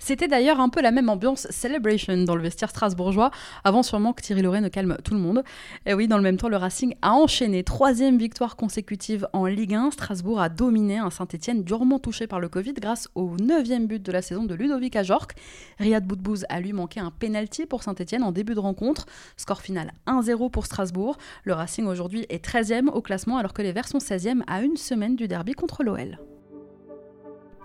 C'était 0.00 0.28
d'ailleurs 0.28 0.60
un 0.60 0.70
peu 0.70 0.80
la 0.80 0.90
même 0.90 1.10
ambiance 1.10 1.46
celebration 1.50 2.16
dans 2.24 2.34
le 2.34 2.42
vestiaire 2.42 2.70
strasbourgeois, 2.70 3.30
avant 3.64 3.82
sûrement 3.82 4.14
que 4.14 4.22
Thierry 4.22 4.40
Loret 4.40 4.62
ne 4.62 4.68
calme 4.68 4.96
tout 5.04 5.12
le 5.12 5.20
monde. 5.20 5.44
Et 5.84 5.92
oui, 5.92 6.08
dans 6.08 6.16
le 6.16 6.22
même 6.22 6.38
temps, 6.38 6.48
le 6.48 6.56
Racing 6.56 6.94
a 7.02 7.12
enchaîné 7.12 7.62
troisième 7.64 8.16
victoire 8.16 8.56
consécutive 8.56 9.28
en 9.34 9.44
Ligue 9.44 9.74
1. 9.74 9.90
Strasbourg 9.90 10.40
a 10.40 10.48
dominé 10.48 10.98
un 10.98 11.10
Saint-Etienne 11.10 11.62
durement 11.64 11.98
touché 11.98 12.26
par 12.26 12.40
le 12.40 12.48
Covid 12.48 12.72
grâce 12.72 13.08
au 13.14 13.36
neuvième 13.36 13.86
but 13.86 14.02
de 14.02 14.10
la 14.10 14.22
saison 14.22 14.44
de 14.44 14.54
Ludovic 14.54 14.96
Ajorc. 14.96 15.32
Riyad 15.78 16.06
Boudbouz 16.06 16.46
a 16.48 16.60
lui 16.60 16.72
manqué 16.72 16.98
un 16.98 17.10
penalty 17.10 17.66
pour 17.66 17.82
Saint-Etienne 17.82 18.22
en 18.22 18.32
début 18.32 18.54
de 18.54 18.60
rencontre. 18.60 19.04
Score 19.36 19.60
final 19.60 19.92
1-0 20.06 20.50
pour 20.50 20.64
Strasbourg. 20.64 21.18
Le 21.44 21.52
Racing 21.52 21.86
aujourd'hui 21.86 22.24
est 22.30 22.42
13e 22.42 22.88
au 22.88 23.02
classement 23.02 23.36
alors 23.36 23.52
que 23.52 23.60
les 23.60 23.72
Verts 23.72 23.88
sont 23.88 23.98
16e 23.98 24.40
à 24.46 24.62
une 24.62 24.78
semaine 24.78 25.14
du 25.14 25.28
derby 25.28 25.52
contre 25.52 25.84
l'OL. 25.84 26.18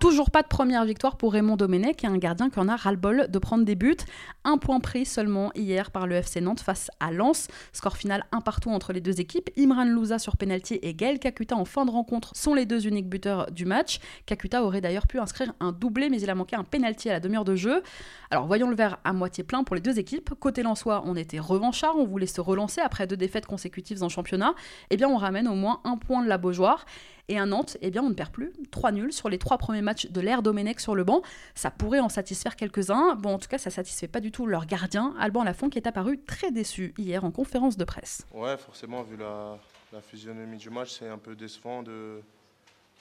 Toujours 0.06 0.30
pas 0.30 0.44
de 0.44 0.48
première 0.48 0.86
victoire 0.86 1.18
pour 1.18 1.34
Raymond 1.34 1.56
Domenech, 1.56 2.06
un 2.06 2.20
gardien 2.20 2.52
qui 2.52 2.60
en 2.60 2.68
a 2.70 2.76
ras-le-bol 2.76 3.26
de 3.28 3.40
prendre 3.40 3.66
des 3.66 3.74
buts. 3.74 3.98
Un 4.44 4.60
point 4.60 4.80
pris 4.80 5.04
seulement 5.04 5.52
hier 5.56 5.90
par 5.90 6.06
le 6.06 6.14
FC 6.14 6.42
Nantes 6.42 6.60
face 6.60 6.92
à 7.00 7.12
Lens. 7.12 7.48
Score 7.74 7.98
final 7.98 8.24
un 8.32 8.40
partout 8.40 8.70
entre 8.70 8.94
les 8.94 9.02
deux 9.02 9.20
équipes. 9.20 9.50
Imran 9.58 9.86
Louza 9.86 10.20
sur 10.20 10.38
penalty 10.38 10.78
et 10.84 10.94
Gaël 10.94 11.18
Kakuta 11.18 11.56
en 11.56 11.66
fin 11.66 11.86
de 11.86 11.90
rencontre 11.90 12.36
sont 12.36 12.54
les 12.54 12.68
deux 12.68 12.86
uniques 12.86 13.10
buteurs 13.10 13.50
du 13.50 13.66
match. 13.66 13.98
Kakuta 14.28 14.64
aurait 14.64 14.80
d'ailleurs 14.80 15.08
pu 15.08 15.18
inscrire 15.18 15.54
un 15.60 15.72
doublé, 15.72 16.12
mais 16.12 16.22
il 16.22 16.30
a 16.30 16.36
manqué 16.36 16.56
un 16.56 16.64
penalty 16.64 17.10
à 17.10 17.14
la 17.14 17.20
demi-heure 17.20 17.44
de 17.44 17.56
jeu. 17.56 17.82
Alors 18.30 18.46
voyons 18.46 18.70
le 18.70 18.76
verre 18.76 19.00
à 19.06 19.12
moitié 19.12 19.44
plein 19.44 19.64
pour 19.64 19.76
les 19.76 19.82
deux 19.82 19.98
équipes. 19.98 20.36
Côté 20.40 20.62
Lensois, 20.62 21.02
on 21.08 21.16
était 21.16 21.40
revanchards, 21.40 21.98
on 21.98 22.06
voulait 22.06 22.28
se 22.28 22.42
relancer 22.42 22.80
après 22.80 23.08
deux 23.08 23.18
défaites 23.18 23.48
consécutives 23.48 24.04
en 24.04 24.10
championnat. 24.10 24.54
Eh 24.92 24.98
bien, 24.98 25.10
on 25.10 25.18
ramène 25.18 25.48
au 25.48 25.56
moins 25.56 25.82
un 25.84 25.98
point 25.98 26.22
de 26.22 26.30
la 26.30 26.38
Beaujoire. 26.38 26.86
Et 27.28 27.40
à 27.40 27.46
Nantes, 27.46 27.78
eh 27.82 27.90
bien, 27.90 28.04
on 28.04 28.10
ne 28.10 28.14
perd 28.14 28.32
plus. 28.32 28.54
3 28.72 28.92
nuls 28.92 29.12
sur 29.12 29.30
les 29.30 29.40
trois 29.40 29.58
premiers 29.58 29.82
matchs 29.82 30.08
de 30.08 30.22
l'ère 30.22 30.44
Domenech 30.44 30.80
sur 30.80 30.96
le 30.96 31.04
banc. 31.04 31.22
Ça 31.56 31.72
pourrait 31.72 32.00
en 32.00 32.10
satisfaire 32.10 32.56
quelques-uns. 32.56 33.16
Bon, 33.16 33.34
en 33.34 33.40
tout 33.40 33.48
cas, 33.48 33.58
ça 33.58 33.72
satisfait 33.72 34.08
pas 34.08 34.20
du 34.20 34.32
tout 34.32 34.46
leur 34.46 34.66
gardien, 34.66 35.16
Alban 35.20 35.44
Lafont, 35.44 35.70
qui 35.70 35.80
est 35.80 35.88
apparu 35.88 36.20
très 36.20 36.52
déçu 36.52 36.94
hier 36.98 37.24
en 37.24 37.32
conférence 37.32 37.78
de 37.78 37.84
presse. 37.84 38.28
Ouais, 38.32 38.58
forcément, 38.58 39.02
vu 39.02 39.18
la, 39.18 39.58
physionomie 40.02 40.58
du 40.58 40.70
match, 40.70 40.92
c'est 41.00 41.08
un 41.08 41.18
peu 41.18 41.36
décevant 41.36 41.82
de 41.82 42.22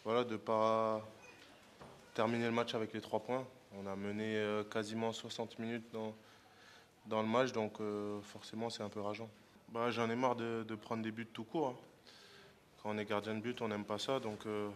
voilà 0.05 0.23
de 0.23 0.37
pas 0.37 1.05
terminer 2.15 2.45
le 2.45 2.53
match 2.53 2.75
avec 2.75 2.93
les 2.93 3.01
trois 3.01 3.21
points. 3.21 3.45
On 3.77 3.87
a 3.89 3.97
mené 3.97 4.37
euh, 4.37 4.63
quasiment 4.63 5.13
60 5.13 5.59
minutes 5.59 5.87
dans, 5.93 6.15
dans 7.07 7.21
le 7.21 7.27
match, 7.27 7.51
donc 7.51 7.81
euh, 7.81 8.21
forcément 8.23 8.71
c'est 8.71 8.85
un 8.85 8.89
peu 8.89 9.01
rageant. 9.01 9.29
Bah, 9.73 9.91
J'en 9.91 10.09
ai 10.09 10.15
marre 10.15 10.37
de, 10.37 10.75
prendre 10.81 11.03
des 11.03 11.11
buts 11.11 11.27
tout 11.27 11.43
court. 11.43 11.69
Hein 11.69 11.77
on 12.85 12.99
est 12.99 13.05
gardien 13.07 13.35
de 13.35 13.41
but, 13.41 13.61
on 13.63 13.69
n'aime 13.69 13.85
pas 13.85 13.99
ça. 13.99 14.21
Donc, 14.21 14.47
euh, 14.47 14.69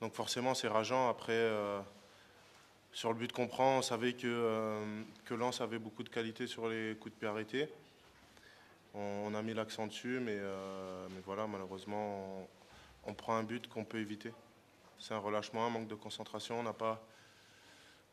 donc 0.00 0.14
forcément, 0.14 0.54
c'est 0.54 0.68
rageant. 0.68 1.08
Après, 1.08 1.32
euh, 1.32 1.80
sur 2.92 3.12
le 3.12 3.18
but 3.18 3.32
qu'on 3.32 3.48
prend, 3.48 3.78
on 3.78 3.82
savait 3.82 4.12
que, 4.12 4.26
euh, 4.26 5.02
que 5.24 5.34
Lens 5.34 5.60
avait 5.60 5.78
beaucoup 5.78 6.04
de 6.04 6.08
qualité 6.08 6.46
sur 6.46 6.68
les 6.68 6.96
coups 6.96 7.14
de 7.14 7.18
pied 7.18 7.28
arrêtés. 7.28 7.68
On, 8.94 9.34
a 9.34 9.40
mis 9.40 9.54
l'accent 9.54 9.86
dessus, 9.86 10.20
mais, 10.20 10.36
mais 10.36 11.22
voilà, 11.24 11.46
malheureusement, 11.46 12.46
on, 13.06 13.14
prend 13.14 13.34
un 13.36 13.42
but 13.42 13.66
qu'on 13.66 13.86
peut 13.86 13.98
éviter. 13.98 14.34
C'est 14.98 15.14
un 15.14 15.18
relâchement, 15.18 15.64
un 15.64 15.70
manque 15.70 15.88
de 15.88 15.94
concentration. 15.94 16.60
On 16.60 16.62
n'a 16.62 16.74
pas, 16.74 17.02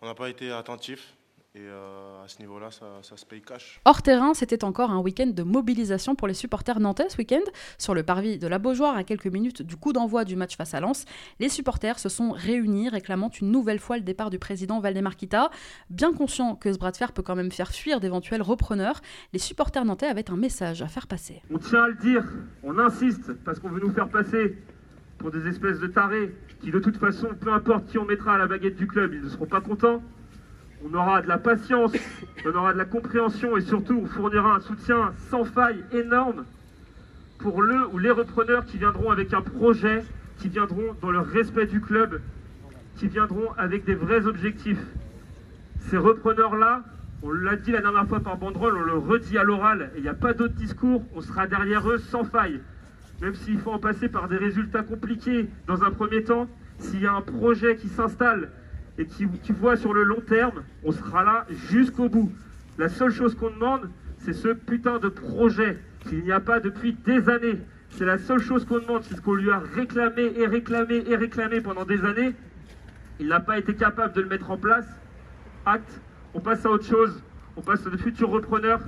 on 0.02 0.16
pas 0.16 0.30
été 0.30 0.54
attentif. 0.54 1.14
Et 1.60 1.68
euh, 1.68 2.24
à 2.24 2.28
ce 2.30 2.40
niveau-là, 2.40 2.70
ça, 2.72 3.02
se 3.02 3.26
paye 3.26 3.42
cash. 3.42 3.82
Hors 3.84 4.02
terrain, 4.02 4.34
c'était 4.34 4.64
encore 4.64 4.92
un 4.92 5.00
week-end 5.00 5.28
de 5.28 5.44
mobilisation 5.44 6.16
pour 6.16 6.30
les 6.30 6.34
supporters 6.34 6.80
nantais 6.80 7.10
ce 7.10 7.18
week-end. 7.18 7.42
Sur 7.78 7.94
le 7.94 8.04
parvis 8.04 8.38
de 8.38 8.48
la 8.48 8.60
Beaujoire, 8.60 8.96
à 8.96 9.04
quelques 9.04 9.28
minutes 9.28 9.62
du 9.62 9.76
coup 9.76 9.92
d'envoi 9.92 10.24
du 10.24 10.38
match 10.38 10.56
face 10.56 10.74
à 10.74 10.80
Lens, 10.80 11.04
les 11.42 11.50
supporters 11.50 12.00
se 12.00 12.08
sont 12.08 12.32
réunis 12.32 12.88
réclamant 12.88 13.30
une 13.42 13.52
nouvelle 13.52 13.80
fois 13.80 13.98
le 13.98 14.04
départ 14.04 14.30
du 14.30 14.40
président 14.40 14.80
Valdemar 14.80 15.18
Kita. 15.18 15.50
Bien 15.90 16.14
conscient 16.14 16.56
que 16.56 16.72
ce 16.72 16.78
bras 16.78 16.92
de 16.92 16.98
fer 16.98 17.12
peut 17.12 17.24
quand 17.24 17.36
même 17.36 17.52
faire 17.52 17.72
fuir 17.72 18.00
d'éventuels 18.00 18.42
repreneurs, 18.42 19.02
les 19.34 19.40
supporters 19.40 19.84
nantais 19.84 20.08
avaient 20.08 20.32
un 20.32 20.38
message 20.38 20.82
à 20.82 20.88
faire 20.88 21.08
passer. 21.08 21.42
On 21.52 21.58
tient 21.58 21.84
à 21.84 21.88
le 21.90 21.96
dire, 21.96 22.24
on 22.64 22.80
insiste 22.80 23.34
parce 23.44 23.60
qu'on 23.60 23.70
veut 23.70 23.82
nous 23.82 23.92
faire 23.92 24.08
passer 24.08 24.58
pour 25.18 25.30
des 25.30 25.46
espèces 25.50 25.80
de 25.80 25.88
tarés 25.88 26.34
qui 26.62 26.72
de 26.72 26.80
toute 26.80 26.96
façon, 26.96 27.28
peu 27.38 27.52
importe 27.52 27.88
qui 27.88 27.98
on 27.98 28.06
mettra 28.06 28.36
à 28.36 28.38
la 28.38 28.48
baguette 28.48 28.78
du 28.78 28.88
club, 28.88 29.14
ils 29.14 29.24
ne 29.24 29.28
seront 29.28 29.46
pas 29.46 29.60
contents. 29.60 30.02
On 30.86 30.94
aura 30.94 31.22
de 31.22 31.28
la 31.28 31.38
patience, 31.38 31.92
on 32.46 32.56
aura 32.56 32.74
de 32.74 32.78
la 32.78 32.86
compréhension 32.86 33.58
et 33.58 33.62
surtout 33.62 34.02
on 34.04 34.08
fournira 34.08 34.56
un 34.56 34.60
soutien 34.62 35.14
sans 35.30 35.46
faille 35.46 35.84
énorme 35.92 36.46
pour 37.40 37.62
le 37.62 37.88
ou 37.94 37.98
les 37.98 38.12
repreneurs 38.12 38.66
qui 38.66 38.78
viendront 38.78 39.12
avec 39.12 39.34
un 39.34 39.42
projet, 39.42 40.04
qui 40.38 40.50
viendront 40.50 40.96
dans 41.02 41.12
le 41.12 41.20
respect 41.20 41.66
du 41.66 41.82
club, 41.82 42.22
qui 42.98 43.08
viendront 43.08 43.52
avec 43.58 43.86
des 43.86 43.96
vrais 43.96 44.26
objectifs. 44.28 44.82
Ces 45.90 45.98
repreneurs-là, 45.98 46.84
on 47.24 47.32
l'a 47.32 47.56
dit 47.56 47.72
la 47.72 47.82
dernière 47.82 48.08
fois 48.08 48.20
par 48.20 48.38
banderole, 48.38 48.78
on 48.78 48.84
le 48.84 48.94
redit 48.94 49.38
à 49.38 49.44
l'oral, 49.44 49.92
et 49.96 50.00
il 50.00 50.04
n'y 50.04 50.10
a 50.10 50.14
pas 50.14 50.34
d'autre 50.34 50.54
discours, 50.54 51.04
on 51.16 51.22
sera 51.22 51.48
derrière 51.48 51.90
eux 51.90 51.98
sans 51.98 52.24
faille. 52.26 52.60
Même 53.22 53.36
s'il 53.36 53.60
faut 53.60 53.72
en 53.72 53.80
passer 53.80 54.08
par 54.08 54.28
des 54.28 54.38
résultats 54.38 54.84
compliqués 54.84 55.50
dans 55.68 55.84
un 55.84 55.92
premier 55.92 56.24
temps, 56.24 56.48
s'il 56.78 57.02
y 57.02 57.08
a 57.08 57.14
un 57.14 57.22
projet 57.22 57.76
qui 57.76 57.88
s'installe 57.88 58.50
et 59.00 59.06
qui, 59.06 59.28
qui 59.28 59.54
voit 59.54 59.78
sur 59.78 59.94
le 59.94 60.04
long 60.04 60.20
terme, 60.20 60.62
on 60.84 60.92
sera 60.92 61.24
là 61.24 61.46
jusqu'au 61.70 62.10
bout. 62.10 62.32
La 62.78 62.90
seule 62.90 63.12
chose 63.12 63.34
qu'on 63.34 63.50
demande, 63.50 63.90
c'est 64.20 64.34
ce 64.34 64.50
putain 64.50 65.00
de 65.00 65.08
projet 65.08 65.80
qu'il 66.08 66.24
n'y 66.24 66.32
a 66.32 66.42
pas 66.42 66.60
depuis 66.60 66.94
des 66.94 67.30
années. 67.30 67.60
C'est 67.92 68.06
la 68.06 68.18
seule 68.18 68.42
chose 68.42 68.66
qu'on 68.66 68.80
demande, 68.80 69.04
c'est 69.04 69.16
ce 69.16 69.22
qu'on 69.22 69.34
lui 69.34 69.50
a 69.50 69.60
réclamé 69.60 70.34
et 70.36 70.46
réclamé 70.46 71.04
et 71.08 71.16
réclamé 71.16 71.62
pendant 71.62 71.86
des 71.86 72.04
années. 72.04 72.36
Il 73.20 73.28
n'a 73.28 73.40
pas 73.40 73.58
été 73.58 73.74
capable 73.74 74.14
de 74.14 74.22
le 74.22 74.28
mettre 74.28 74.52
en 74.52 74.58
place. 74.58 74.88
Acte, 75.66 76.02
on 76.34 76.42
passe 76.42 76.66
à 76.66 76.70
autre 76.70 76.86
chose, 76.86 77.24
on 77.56 77.62
passe 77.62 77.86
à 77.88 77.90
de 77.90 77.98
futurs 77.98 78.30
repreneurs. 78.30 78.82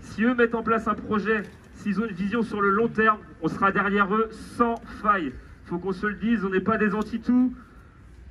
Si 0.00 0.24
eux 0.24 0.34
mettent 0.34 0.56
en 0.56 0.62
place 0.62 0.88
un 0.88 0.94
projet, 0.94 1.42
s'ils 1.74 2.00
ont 2.00 2.06
une 2.06 2.14
vision 2.14 2.42
sur 2.42 2.60
le 2.60 2.70
long 2.70 2.88
terme, 2.88 3.18
on 3.42 3.48
sera 3.48 3.70
derrière 3.70 4.12
eux 4.12 4.28
sans 4.56 4.74
faille. 5.02 5.32
Il 5.64 5.68
faut 5.68 5.78
qu'on 5.78 5.92
se 5.92 6.06
le 6.06 6.14
dise, 6.14 6.44
on 6.44 6.50
n'est 6.50 6.60
pas 6.60 6.78
des 6.78 6.94
anti-tout, 6.94 7.54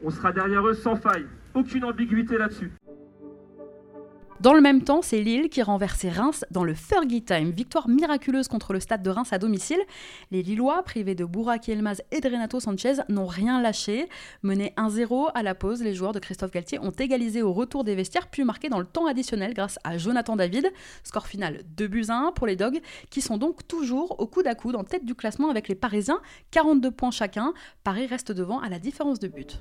on 0.03 0.10
sera 0.10 0.31
derrière 0.31 0.65
eux 0.67 0.74
sans 0.74 0.96
faille. 0.96 1.25
Aucune 1.53 1.84
ambiguïté 1.86 2.38
là-dessus. 2.38 2.72
Dans 4.41 4.55
le 4.55 4.62
même 4.62 4.81
temps, 4.81 5.03
c'est 5.03 5.22
Lille 5.22 5.50
qui 5.50 5.62
renversait 5.62 6.10
Reims 6.10 6.46
dans 6.50 6.63
le 6.63 6.74
Fergie 6.74 7.22
Time. 7.22 7.51
Victoire 7.51 7.88
miraculeuse 7.88 8.48
contre 8.48 8.74
le 8.74 8.79
stade 8.79 9.03
de 9.03 9.12
Reims 9.12 9.31
à 9.34 9.38
domicile. 9.38 9.77
Les 10.31 10.41
Lillois, 10.41 10.81
privés 10.81 11.13
de 11.13 11.25
Burak 11.25 11.67
Yilmaz 11.67 12.01
et 12.10 12.22
de 12.22 12.27
Renato 12.27 12.60
Sanchez, 12.60 12.93
n'ont 13.08 13.27
rien 13.27 13.62
lâché. 13.62 14.10
Menés 14.41 14.74
1-0 14.77 15.29
à 15.36 15.43
la 15.43 15.53
pause, 15.53 15.84
les 15.84 15.93
joueurs 15.93 16.13
de 16.13 16.17
Christophe 16.17 16.50
Galtier 16.50 16.79
ont 16.79 16.89
égalisé 16.89 17.43
au 17.43 17.53
retour 17.53 17.84
des 17.84 17.93
vestiaires, 17.93 18.29
puis 18.29 18.43
marqué 18.43 18.67
dans 18.67 18.79
le 18.79 18.86
temps 18.86 19.05
additionnel 19.05 19.53
grâce 19.53 19.77
à 19.84 20.00
Jonathan 20.00 20.36
David. 20.36 20.74
Score 21.03 21.27
final 21.27 21.62
2 21.77 21.88
buts 21.88 22.05
à 22.10 22.15
1 22.15 22.31
pour 22.31 22.48
les 22.48 22.55
Dogs, 22.55 22.81
qui 23.12 23.22
sont 23.22 23.38
donc 23.38 23.67
toujours 23.67 24.20
au 24.20 24.25
coude 24.25 24.48
à 24.48 24.55
coude 24.55 24.75
en 24.75 24.84
tête 24.84 25.05
du 25.05 25.13
classement 25.13 25.51
avec 25.51 25.67
les 25.67 25.75
Parisiens, 25.75 26.20
42 26.50 26.89
points 26.89 27.12
chacun. 27.12 27.53
Paris 27.84 28.08
reste 28.08 28.31
devant 28.31 28.60
à 28.60 28.70
la 28.70 28.79
différence 28.79 29.20
de 29.20 29.27
but. 29.27 29.60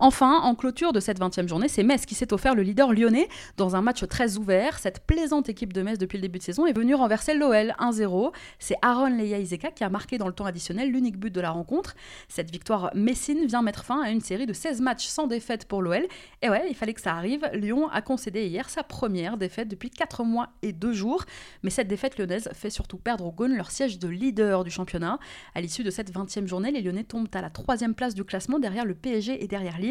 Enfin, 0.00 0.38
en 0.42 0.54
clôture 0.54 0.92
de 0.92 1.00
cette 1.00 1.18
20e 1.18 1.48
journée, 1.48 1.66
c'est 1.66 1.82
Metz 1.82 2.06
qui 2.06 2.14
s'est 2.14 2.32
offert 2.32 2.54
le 2.54 2.62
leader 2.62 2.92
lyonnais 2.92 3.28
dans 3.56 3.74
un 3.74 3.82
match 3.82 4.06
très 4.06 4.36
ouvert. 4.36 4.78
Cette 4.78 5.00
plaisante 5.00 5.48
équipe 5.48 5.72
de 5.72 5.82
Metz 5.82 5.98
depuis 5.98 6.18
le 6.18 6.22
début 6.22 6.38
de 6.38 6.44
saison 6.44 6.66
est 6.66 6.72
venue 6.72 6.94
renverser 6.94 7.34
l'OL 7.34 7.74
1-0. 7.80 8.32
C'est 8.60 8.76
Aaron 8.80 9.08
Leia 9.08 9.38
Iseka 9.38 9.72
qui 9.72 9.82
a 9.82 9.88
marqué 9.88 10.16
dans 10.16 10.28
le 10.28 10.32
temps 10.32 10.44
additionnel 10.44 10.92
l'unique 10.92 11.18
but 11.18 11.34
de 11.34 11.40
la 11.40 11.50
rencontre. 11.50 11.96
Cette 12.28 12.50
victoire 12.52 12.92
messine 12.94 13.44
vient 13.46 13.62
mettre 13.62 13.84
fin 13.84 14.00
à 14.02 14.10
une 14.10 14.20
série 14.20 14.46
de 14.46 14.52
16 14.52 14.80
matchs 14.82 15.06
sans 15.06 15.26
défaite 15.26 15.64
pour 15.64 15.82
l'OL. 15.82 16.06
Et 16.42 16.48
ouais, 16.48 16.66
il 16.68 16.76
fallait 16.76 16.94
que 16.94 17.00
ça 17.00 17.14
arrive. 17.14 17.44
Lyon 17.52 17.88
a 17.88 18.00
concédé 18.00 18.46
hier 18.46 18.70
sa 18.70 18.84
première 18.84 19.36
défaite 19.36 19.66
depuis 19.66 19.90
4 19.90 20.22
mois 20.22 20.50
et 20.62 20.72
2 20.72 20.92
jours. 20.92 21.24
Mais 21.64 21.70
cette 21.70 21.88
défaite 21.88 22.18
lyonnaise 22.18 22.48
fait 22.52 22.70
surtout 22.70 22.98
perdre 22.98 23.24
aux 23.24 23.32
Gaunes 23.32 23.56
leur 23.56 23.72
siège 23.72 23.98
de 23.98 24.06
leader 24.06 24.62
du 24.62 24.70
championnat. 24.70 25.18
À 25.56 25.60
l'issue 25.60 25.82
de 25.82 25.90
cette 25.90 26.12
20e 26.12 26.46
journée, 26.46 26.70
les 26.70 26.82
Lyonnais 26.82 27.02
tombent 27.02 27.28
à 27.34 27.40
la 27.40 27.50
troisième 27.50 27.96
place 27.96 28.14
du 28.14 28.22
classement 28.22 28.60
derrière 28.60 28.84
le 28.84 28.94
PSG 28.94 29.42
et 29.42 29.48
derrière 29.48 29.78
Lille. 29.78 29.87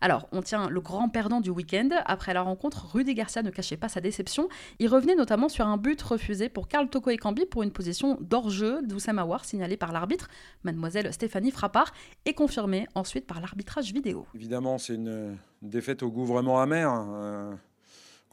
Alors, 0.00 0.28
on 0.32 0.42
tient 0.42 0.68
le 0.68 0.80
grand 0.80 1.08
perdant 1.08 1.40
du 1.40 1.50
week-end. 1.50 1.88
Après 2.06 2.34
la 2.34 2.42
rencontre, 2.42 2.90
Rudy 2.92 3.14
Garcia 3.14 3.42
ne 3.42 3.50
cachait 3.50 3.76
pas 3.76 3.88
sa 3.88 4.00
déception. 4.00 4.48
Il 4.78 4.88
revenait 4.88 5.14
notamment 5.14 5.48
sur 5.48 5.66
un 5.66 5.76
but 5.76 6.00
refusé 6.02 6.48
pour 6.48 6.68
Karl 6.68 6.88
Toko 6.88 7.10
Ekambi 7.10 7.46
pour 7.46 7.62
une 7.62 7.70
position 7.70 8.18
d'hors-jeu 8.20 8.82
d'Oussem 8.82 9.18
Aouar 9.18 9.44
signalée 9.44 9.76
par 9.76 9.92
l'arbitre, 9.92 10.28
mademoiselle 10.64 11.12
Stéphanie 11.12 11.50
Frappard, 11.50 11.92
et 12.24 12.34
confirmée 12.34 12.86
ensuite 12.94 13.26
par 13.26 13.40
l'arbitrage 13.40 13.92
vidéo. 13.92 14.26
Évidemment, 14.34 14.78
c'est 14.78 14.94
une 14.94 15.36
défaite 15.62 16.02
au 16.02 16.10
goût 16.10 16.24
vraiment 16.24 16.60
amer. 16.60 16.92
Euh, 16.92 17.52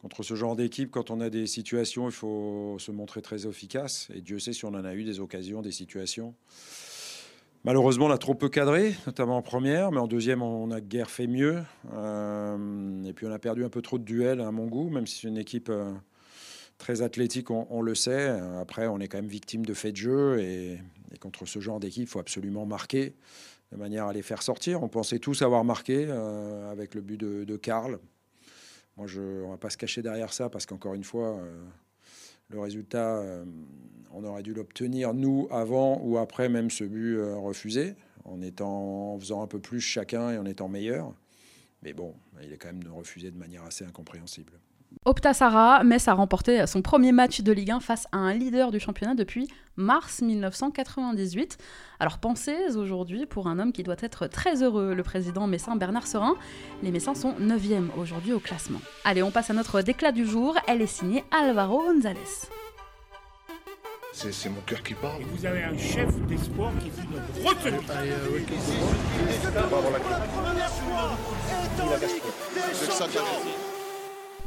contre 0.01 0.23
ce 0.23 0.33
genre 0.33 0.55
d'équipe, 0.55 0.91
quand 0.91 1.11
on 1.11 1.19
a 1.19 1.29
des 1.29 1.45
situations, 1.45 2.07
il 2.07 2.13
faut 2.13 2.77
se 2.79 2.91
montrer 2.91 3.21
très 3.21 3.45
efficace. 3.45 4.07
Et 4.13 4.21
Dieu 4.21 4.39
sait 4.39 4.53
si 4.53 4.65
on 4.65 4.69
en 4.69 4.85
a 4.85 4.93
eu 4.93 5.03
des 5.03 5.19
occasions, 5.19 5.61
des 5.61 5.71
situations. 5.71 6.33
Malheureusement, 7.65 8.05
on 8.05 8.11
a 8.11 8.17
trop 8.17 8.35
peu 8.35 8.47
cadré, 8.47 8.95
notamment 9.05 9.37
en 9.37 9.41
première, 9.41 9.91
mais 9.91 9.99
en 9.99 10.07
deuxième, 10.07 10.41
on 10.41 10.71
a 10.71 10.79
guère 10.79 11.09
fait 11.09 11.27
mieux. 11.27 11.61
Euh, 11.93 13.03
et 13.03 13.11
puis, 13.11 13.25
on 13.25 13.31
a 13.31 13.39
perdu 13.39 13.65
un 13.65 13.69
peu 13.69 13.81
trop 13.81 13.97
de 13.97 14.05
duels 14.05 14.39
à 14.39 14.51
mon 14.51 14.67
goût, 14.67 14.89
même 14.89 15.05
si 15.05 15.21
c'est 15.21 15.27
une 15.27 15.37
équipe 15.37 15.67
euh, 15.69 15.91
très 16.77 17.01
athlétique, 17.01 17.51
on, 17.51 17.81
le 17.81 17.95
sait. 17.95 18.29
Après, 18.61 18.87
on 18.87 18.99
est 18.99 19.09
quand 19.09 19.17
même 19.17 19.27
victime 19.27 19.65
de 19.65 19.73
faits 19.73 19.91
de 19.91 19.97
jeu, 19.97 20.39
et, 20.39 20.79
contre 21.19 21.45
ce 21.45 21.59
genre 21.59 21.81
d'équipe, 21.81 22.03
il 22.03 22.07
faut 22.07 22.19
absolument 22.19 22.65
marquer 22.65 23.13
de 23.73 23.77
manière 23.77 24.05
à 24.05 24.13
les 24.13 24.21
faire 24.21 24.41
sortir. 24.41 24.81
On 24.81 24.87
pensait 24.87 25.19
tous 25.19 25.41
avoir 25.41 25.65
marqué 25.65 26.05
euh, 26.07 26.71
avec 26.71 26.95
le 26.95 27.01
but 27.01 27.17
de, 27.17 27.57
Karl. 27.57 27.99
Moi, 28.95 29.05
je, 29.05 29.19
on 29.19 29.47
ne 29.47 29.51
va 29.51 29.57
pas 29.57 29.69
se 29.69 29.77
cacher 29.77 30.01
derrière 30.01 30.31
ça, 30.31 30.49
parce 30.49 30.65
qu'encore 30.65 30.93
une 30.93 31.03
fois, 31.03 31.37
le 32.49 32.59
résultat 32.59 33.23
on 34.11 34.23
aurait 34.23 34.43
dû 34.43 34.53
l'obtenir, 34.53 35.13
nous, 35.13 35.47
avant 35.51 36.01
ou 36.03 36.17
après 36.17 36.49
même 36.49 36.69
ce 36.69 36.83
but 36.83 37.15
euh, 37.15 37.35
refusé, 37.35 37.95
en, 38.25 38.41
étant, 38.41 39.13
en 39.13 39.19
faisant 39.19 39.41
un 39.41 39.47
peu 39.47 39.59
plus 39.59 39.81
chacun 39.81 40.31
et 40.31 40.37
en 40.37 40.45
étant 40.45 40.67
meilleur. 40.67 41.13
Mais 41.83 41.93
bon, 41.93 42.13
il 42.43 42.51
est 42.51 42.57
quand 42.57 42.73
même 42.73 42.91
refusé 42.91 43.31
de 43.31 43.37
manière 43.37 43.63
assez 43.63 43.85
incompréhensible. 43.85 44.53
Opta 45.05 45.34
Sarah, 45.34 45.84
Metz 45.84 46.08
a 46.08 46.13
remporté 46.13 46.67
son 46.67 46.81
premier 46.81 47.12
match 47.12 47.41
de 47.41 47.51
Ligue 47.51 47.72
1 47.72 47.79
face 47.79 48.05
à 48.12 48.17
un 48.17 48.34
leader 48.34 48.69
du 48.69 48.79
championnat 48.79 49.15
depuis 49.15 49.48
mars 49.75 50.22
1998. 50.22 51.58
Alors 52.00 52.17
pensez 52.17 52.75
aujourd'hui 52.75 53.25
pour 53.25 53.48
un 53.48 53.60
homme 53.60 53.72
qui 53.72 53.84
doit 53.84 53.96
être 54.01 54.27
très 54.27 54.62
heureux, 54.62 54.93
le 54.93 55.03
président 55.03 55.48
messin 55.48 55.75
Bernard 55.75 56.05
Serin. 56.05 56.36
Les 56.84 56.91
Messins 56.91 57.15
sont 57.15 57.34
9e 57.39 57.88
aujourd'hui 57.98 58.34
au 58.34 58.39
classement. 58.39 58.81
Allez, 59.05 59.24
on 59.24 59.31
passe 59.31 59.50
à 59.50 59.53
notre 59.53 59.81
déclat 59.81 60.12
du 60.12 60.25
jour. 60.25 60.58
Elle 60.67 60.81
est 60.81 60.88
signée 60.88 61.24
Alvaro 61.31 61.81
González. 61.81 62.19
C'est 64.12 64.50
mon 64.50 64.62
cœur 64.62 64.84
qui 64.84 64.96
parle. 64.96 65.24
vous 65.24 65.46
avez 65.46 65.63
un 65.63 65.77
chef 65.77 66.13
d'espoir 66.27 66.74
qui 66.79 66.88
est 66.88 66.93
une 67.03 67.48
retenue. 67.48 67.77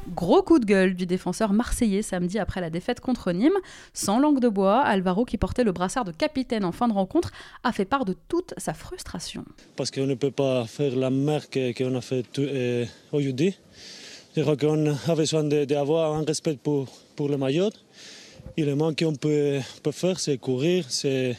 Gros 0.09 0.43
coup 0.43 0.59
de 0.59 0.65
gueule 0.65 0.95
du 0.95 1.07
défenseur 1.07 1.53
marseillais 1.53 2.03
samedi 2.03 2.39
après 2.39 2.61
la 2.61 2.71
défaite 2.71 3.01
contre 3.01 3.33
Nîmes. 3.33 3.59
Sans 3.95 4.19
langue 4.19 4.41
de 4.41 4.49
bois, 4.49 4.81
Alvaro, 4.81 5.25
qui 5.25 5.39
portait 5.39 5.65
le 5.65 5.73
brassard 5.73 6.05
de 6.05 6.13
capitaine 6.13 6.65
en 6.65 6.73
fin 6.73 6.89
de 6.89 6.93
rencontre, 6.93 7.31
a 7.63 7.73
fait 7.73 7.85
part 7.85 8.05
de 8.05 8.17
toute 8.29 8.53
sa 8.57 8.75
frustration. 8.75 9.45
Parce 9.77 9.91
qu'on 9.91 10.07
ne 10.07 10.15
peut 10.15 10.31
pas 10.33 10.67
faire 10.67 10.97
la 10.97 11.11
marque 11.11 11.59
qu'on 11.77 11.95
a 11.95 12.01
fait 12.01 12.27
euh, 12.39 12.85
aujourd'hui. 13.13 13.57
Je 14.37 14.43
crois 14.43 14.57
qu'on 14.57 14.87
a 14.87 15.15
besoin 15.15 15.45
d'avoir 15.45 16.15
un 16.15 16.25
respect 16.25 16.59
pour, 16.63 16.89
pour 17.15 17.29
le 17.29 17.37
maillot. 17.37 17.71
Et 18.57 18.65
le 18.65 18.75
moins 18.75 18.93
qu'on 18.95 19.15
peut, 19.15 19.61
peut, 19.83 19.93
faire, 19.93 20.19
c'est 20.19 20.37
courir, 20.37 20.85
c'est 20.89 21.37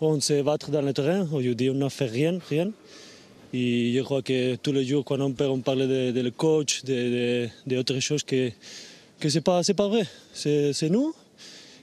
on 0.00 0.20
se 0.20 0.40
battre 0.42 0.70
dans 0.70 0.82
le 0.82 0.92
terrain. 0.92 1.26
Aujourd'hui, 1.32 1.68
on 1.68 1.74
n'a 1.74 1.90
fait 1.90 2.06
rien, 2.06 2.38
rien. 2.48 2.70
Et 3.54 3.92
je 3.94 4.00
crois 4.00 4.22
que 4.22 4.56
tous 4.56 4.72
les 4.72 4.84
jours, 4.84 5.04
quand 5.04 5.20
on, 5.20 5.32
peut, 5.32 5.46
on 5.46 5.60
parle 5.60 5.86
de, 5.86 6.30
coach, 6.30 6.84
de, 6.84 7.48
de, 7.66 7.82
de 7.82 8.00
choses 8.00 8.22
que, 8.22 8.50
que 9.20 9.28
ce 9.28 9.36
n'est 9.36 9.42
pas, 9.42 9.62
pas 9.62 9.88
vrai. 9.88 10.06
C'est 10.32 10.88
nous. 10.88 11.14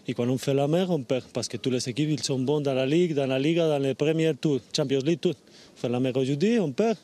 Et 0.08 0.16
quand 0.16 0.28
on 0.28 0.40
fait 0.40 0.56
la 0.56 0.68
mer, 0.68 0.90
on 0.90 1.04
perd. 1.04 1.26
Parce 1.32 1.48
que 1.48 1.58
toutes 1.58 1.74
les 1.74 1.88
équipes 1.88 2.10
ils 2.10 2.24
sont 2.24 2.40
bons 2.40 2.62
dans 2.62 2.74
la 2.74 2.88
Ligue, 2.88 3.14
dans 3.14 3.28
la 3.28 3.38
Liga, 3.38 3.68
dans 3.68 3.78
les 3.78 3.94
premières, 3.94 4.34
tout, 4.36 4.60
Champions 4.76 5.02
League, 5.06 5.20
tout. 5.22 5.36
On 5.76 5.80
fait 5.80 5.90
la 5.90 6.00
mer 6.00 6.16
aujourd'hui, 6.18 6.60
on 6.60 6.72
perd. 6.72 6.98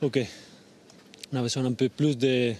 OK. 0.00 0.18
On 1.32 1.36
a 1.36 1.42
besoin 1.42 1.64
un 1.64 1.72
peu 1.72 1.88
plus 1.88 2.18
de 2.18 2.52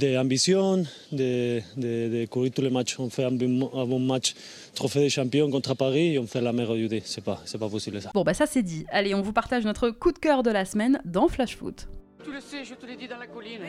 d'ambition, 0.00 0.84
de, 1.12 1.60
de, 1.76 2.20
de, 2.20 2.26
courir 2.26 2.52
tous 2.54 2.62
les 2.62 2.70
matchs. 2.70 2.98
On 2.98 3.10
fait 3.10 3.24
un 3.24 3.30
bon, 3.30 3.70
un 3.74 3.86
bon 3.86 3.98
match 3.98 4.34
trophée 4.74 5.00
des 5.00 5.10
champions 5.10 5.50
contre 5.50 5.74
Paris 5.74 6.14
et 6.14 6.18
on 6.18 6.26
fait 6.26 6.40
la 6.40 6.52
meilleure 6.52 6.74
UD. 6.74 7.00
C'est 7.04 7.24
pas, 7.24 7.40
c'est 7.44 7.58
pas 7.58 7.68
possible 7.68 8.00
ça. 8.00 8.10
Bon, 8.14 8.22
bah 8.22 8.34
ça 8.34 8.46
c'est 8.46 8.62
dit. 8.62 8.84
Allez, 8.90 9.14
on 9.14 9.22
vous 9.22 9.32
partage 9.32 9.64
notre 9.64 9.90
coup 9.90 10.12
de 10.12 10.18
cœur 10.18 10.42
de 10.42 10.50
la 10.50 10.64
semaine 10.64 11.00
dans 11.04 11.28
Flash 11.28 11.56
Foot. 11.56 11.88
Tu 12.24 12.32
le 12.32 12.40
sais, 12.40 12.64
je 12.64 12.74
te 12.74 12.86
l'ai 12.86 12.96
dit 12.96 13.08
dans 13.08 13.18
la 13.18 13.26
colline. 13.26 13.60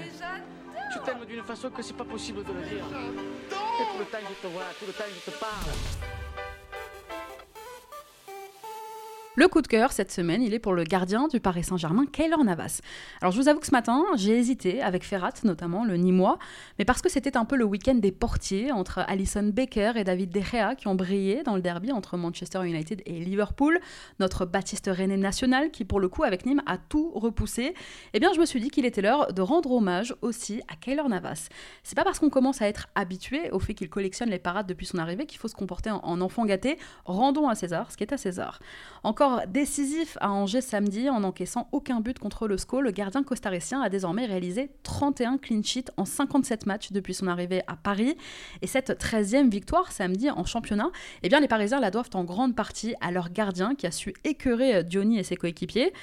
Tu 0.93 0.99
t'aimes 1.05 1.25
d'une 1.27 1.43
façon 1.43 1.69
que 1.69 1.81
c'est 1.81 1.95
pas 1.95 2.03
possible 2.03 2.39
de 2.43 2.51
le 2.51 2.61
dire. 2.61 2.85
Et 3.49 3.83
tout 3.93 3.99
le 3.99 4.05
temps 4.05 4.17
je 4.21 4.47
te 4.47 4.51
vois, 4.51 4.63
tout 4.79 4.85
le 4.85 4.93
temps 4.93 5.03
je 5.07 5.31
te 5.31 5.37
parle. 5.37 6.20
Le 9.37 9.47
coup 9.47 9.61
de 9.61 9.67
cœur 9.67 9.93
cette 9.93 10.11
semaine, 10.11 10.41
il 10.43 10.53
est 10.53 10.59
pour 10.59 10.73
le 10.73 10.83
gardien 10.83 11.29
du 11.29 11.39
Paris 11.39 11.63
Saint-Germain, 11.63 12.05
Keylor 12.05 12.43
Navas. 12.43 12.81
Alors 13.21 13.31
je 13.31 13.39
vous 13.39 13.47
avoue 13.47 13.61
que 13.61 13.65
ce 13.65 13.71
matin, 13.71 14.03
j'ai 14.15 14.37
hésité 14.37 14.81
avec 14.81 15.05
Ferrat 15.05 15.31
notamment, 15.45 15.85
le 15.85 15.95
Nîmois, 15.95 16.37
mais 16.77 16.83
parce 16.83 17.01
que 17.01 17.07
c'était 17.07 17.37
un 17.37 17.45
peu 17.45 17.55
le 17.55 17.63
week-end 17.63 17.95
des 17.95 18.11
portiers 18.11 18.73
entre 18.73 18.99
Alison 19.07 19.43
Baker 19.43 19.93
et 19.95 20.03
David 20.03 20.31
De 20.31 20.41
Gea 20.41 20.75
qui 20.75 20.89
ont 20.89 20.95
brillé 20.95 21.43
dans 21.43 21.55
le 21.55 21.61
derby 21.61 21.93
entre 21.93 22.17
Manchester 22.17 22.65
United 22.65 23.03
et 23.05 23.19
Liverpool, 23.21 23.79
notre 24.19 24.45
Baptiste 24.45 24.89
René 24.93 25.15
national 25.15 25.71
qui 25.71 25.85
pour 25.85 26.01
le 26.01 26.09
coup 26.09 26.25
avec 26.25 26.45
Nîmes 26.45 26.61
a 26.65 26.77
tout 26.77 27.09
repoussé. 27.15 27.73
Eh 28.13 28.19
bien 28.19 28.33
je 28.33 28.39
me 28.41 28.45
suis 28.45 28.59
dit 28.59 28.69
qu'il 28.69 28.85
était 28.85 29.01
l'heure 29.01 29.31
de 29.31 29.41
rendre 29.41 29.71
hommage 29.71 30.13
aussi 30.21 30.61
à 30.67 30.75
Keylor 30.75 31.07
Navas. 31.07 31.47
C'est 31.83 31.95
pas 31.95 32.03
parce 32.03 32.19
qu'on 32.19 32.29
commence 32.29 32.61
à 32.61 32.67
être 32.67 32.89
habitué 32.95 33.49
au 33.51 33.59
fait 33.59 33.75
qu'il 33.75 33.89
collectionne 33.89 34.29
les 34.29 34.39
parades 34.39 34.67
depuis 34.67 34.87
son 34.87 34.97
arrivée 34.97 35.25
qu'il 35.25 35.39
faut 35.39 35.47
se 35.47 35.55
comporter 35.55 35.89
en, 35.89 36.19
enfant 36.19 36.43
gâté. 36.43 36.77
Rendons 37.05 37.47
à 37.47 37.55
César 37.55 37.93
ce 37.93 37.95
qui 37.95 38.03
est 38.03 38.11
à 38.11 38.17
César. 38.17 38.59
Décisif 39.47 40.17
à 40.19 40.31
Angers 40.31 40.61
samedi 40.61 41.09
en 41.09 41.19
n'encaissant 41.19 41.67
aucun 41.71 41.99
but 41.99 42.17
contre 42.17 42.47
le 42.47 42.57
SCO, 42.57 42.81
le 42.81 42.91
gardien 42.91 43.21
costaricien 43.23 43.81
a 43.81 43.89
désormais 43.89 44.25
réalisé 44.25 44.71
31 44.83 45.37
clean 45.37 45.61
sheets 45.63 45.91
en 45.97 46.05
57 46.05 46.65
matchs 46.65 46.91
depuis 46.91 47.13
son 47.13 47.27
arrivée 47.27 47.61
à 47.67 47.75
Paris. 47.75 48.17
Et 48.63 48.67
cette 48.67 48.89
13e 48.89 49.49
victoire 49.49 49.91
samedi 49.91 50.31
en 50.31 50.45
championnat, 50.45 50.89
eh 51.21 51.29
bien 51.29 51.39
les 51.39 51.47
Parisiens 51.47 51.79
la 51.79 51.91
doivent 51.91 52.09
en 52.13 52.23
grande 52.23 52.55
partie 52.55 52.95
à 52.99 53.11
leur 53.11 53.29
gardien 53.29 53.75
qui 53.75 53.85
a 53.85 53.91
su 53.91 54.13
écœurer 54.23 54.83
Diony 54.83 55.19
et 55.19 55.23
ses 55.23 55.35
coéquipiers. 55.35 55.93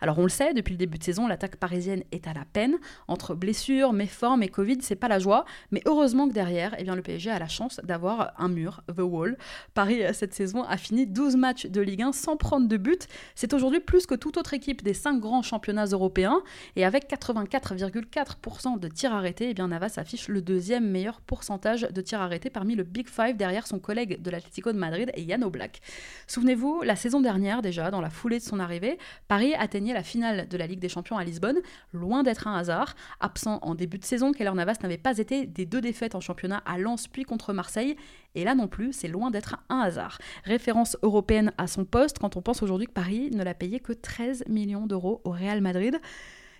Alors 0.00 0.18
on 0.18 0.22
le 0.22 0.28
sait, 0.28 0.54
depuis 0.54 0.72
le 0.72 0.78
début 0.78 0.98
de 0.98 1.02
saison, 1.02 1.26
l'attaque 1.26 1.56
parisienne 1.56 2.04
est 2.12 2.28
à 2.28 2.32
la 2.32 2.44
peine. 2.44 2.76
Entre 3.08 3.34
blessures, 3.34 3.92
méformes 3.92 4.44
et 4.44 4.48
Covid, 4.48 4.78
c'est 4.82 4.94
pas 4.94 5.08
la 5.08 5.18
joie. 5.18 5.44
Mais 5.72 5.82
heureusement 5.86 6.28
que 6.28 6.32
derrière, 6.32 6.76
eh 6.78 6.84
bien, 6.84 6.94
le 6.94 7.02
PSG 7.02 7.30
a 7.30 7.40
la 7.40 7.48
chance 7.48 7.80
d'avoir 7.82 8.32
un 8.38 8.48
mur, 8.48 8.82
The 8.86 9.00
Wall. 9.00 9.36
Paris, 9.74 10.02
cette 10.12 10.34
saison, 10.34 10.62
a 10.62 10.76
fini 10.76 11.06
12 11.06 11.36
matchs 11.36 11.66
de 11.66 11.80
Ligue 11.80 12.02
1 12.02 12.12
sans 12.12 12.36
prendre 12.36 12.67
de 12.68 12.76
but. 12.76 13.08
C'est 13.34 13.52
aujourd'hui 13.52 13.80
plus 13.80 14.06
que 14.06 14.14
toute 14.14 14.36
autre 14.36 14.54
équipe 14.54 14.82
des 14.82 14.94
5 14.94 15.18
grands 15.18 15.42
championnats 15.42 15.86
européens. 15.86 16.42
Et 16.76 16.84
avec 16.84 17.10
84,4% 17.10 18.78
de 18.78 18.88
tirs 18.88 19.12
arrêtés, 19.12 19.50
eh 19.50 19.54
bien, 19.54 19.68
Navas 19.68 19.94
affiche 19.96 20.28
le 20.28 20.42
deuxième 20.42 20.88
meilleur 20.88 21.20
pourcentage 21.20 21.82
de 21.82 22.00
tirs 22.00 22.20
arrêtés 22.20 22.50
parmi 22.50 22.74
le 22.74 22.84
Big 22.84 23.08
Five 23.08 23.36
derrière 23.36 23.66
son 23.66 23.78
collègue 23.78 24.22
de 24.22 24.30
l'Atlético 24.30 24.72
de 24.72 24.78
Madrid, 24.78 25.10
Yann 25.16 25.42
Oblak. 25.42 25.80
Souvenez-vous, 26.26 26.82
la 26.82 26.96
saison 26.96 27.20
dernière 27.20 27.62
déjà, 27.62 27.90
dans 27.90 28.00
la 28.00 28.10
foulée 28.10 28.38
de 28.38 28.44
son 28.44 28.60
arrivée, 28.60 28.98
Paris 29.26 29.54
atteignait 29.54 29.94
la 29.94 30.02
finale 30.02 30.48
de 30.48 30.56
la 30.56 30.66
Ligue 30.66 30.80
des 30.80 30.88
Champions 30.88 31.16
à 31.16 31.24
Lisbonne, 31.24 31.58
loin 31.92 32.22
d'être 32.22 32.46
un 32.46 32.56
hasard. 32.56 32.94
Absent 33.20 33.58
en 33.62 33.74
début 33.74 33.98
de 33.98 34.04
saison, 34.04 34.32
Keller 34.32 34.52
Navas 34.54 34.76
n'avait 34.82 34.98
pas 34.98 35.18
été 35.18 35.46
des 35.46 35.66
deux 35.66 35.80
défaites 35.80 36.14
en 36.14 36.20
championnat 36.20 36.62
à 36.66 36.78
Lens 36.78 37.08
puis 37.08 37.24
contre 37.24 37.52
Marseille. 37.52 37.96
Et 38.34 38.44
là 38.44 38.54
non 38.54 38.68
plus, 38.68 38.92
c'est 38.92 39.08
loin 39.08 39.30
d'être 39.30 39.56
un 39.68 39.80
hasard. 39.80 40.18
Référence 40.44 40.96
européenne 41.02 41.52
à 41.58 41.66
son 41.66 41.84
poste 41.84 42.18
quand 42.18 42.36
on 42.36 42.42
pense 42.42 42.62
aujourd'hui 42.62 42.86
que 42.86 42.92
Paris 42.92 43.30
ne 43.32 43.42
l'a 43.42 43.54
payé 43.54 43.80
que 43.80 43.92
13 43.92 44.44
millions 44.48 44.86
d'euros 44.86 45.20
au 45.24 45.30
Real 45.30 45.60
Madrid. 45.60 45.98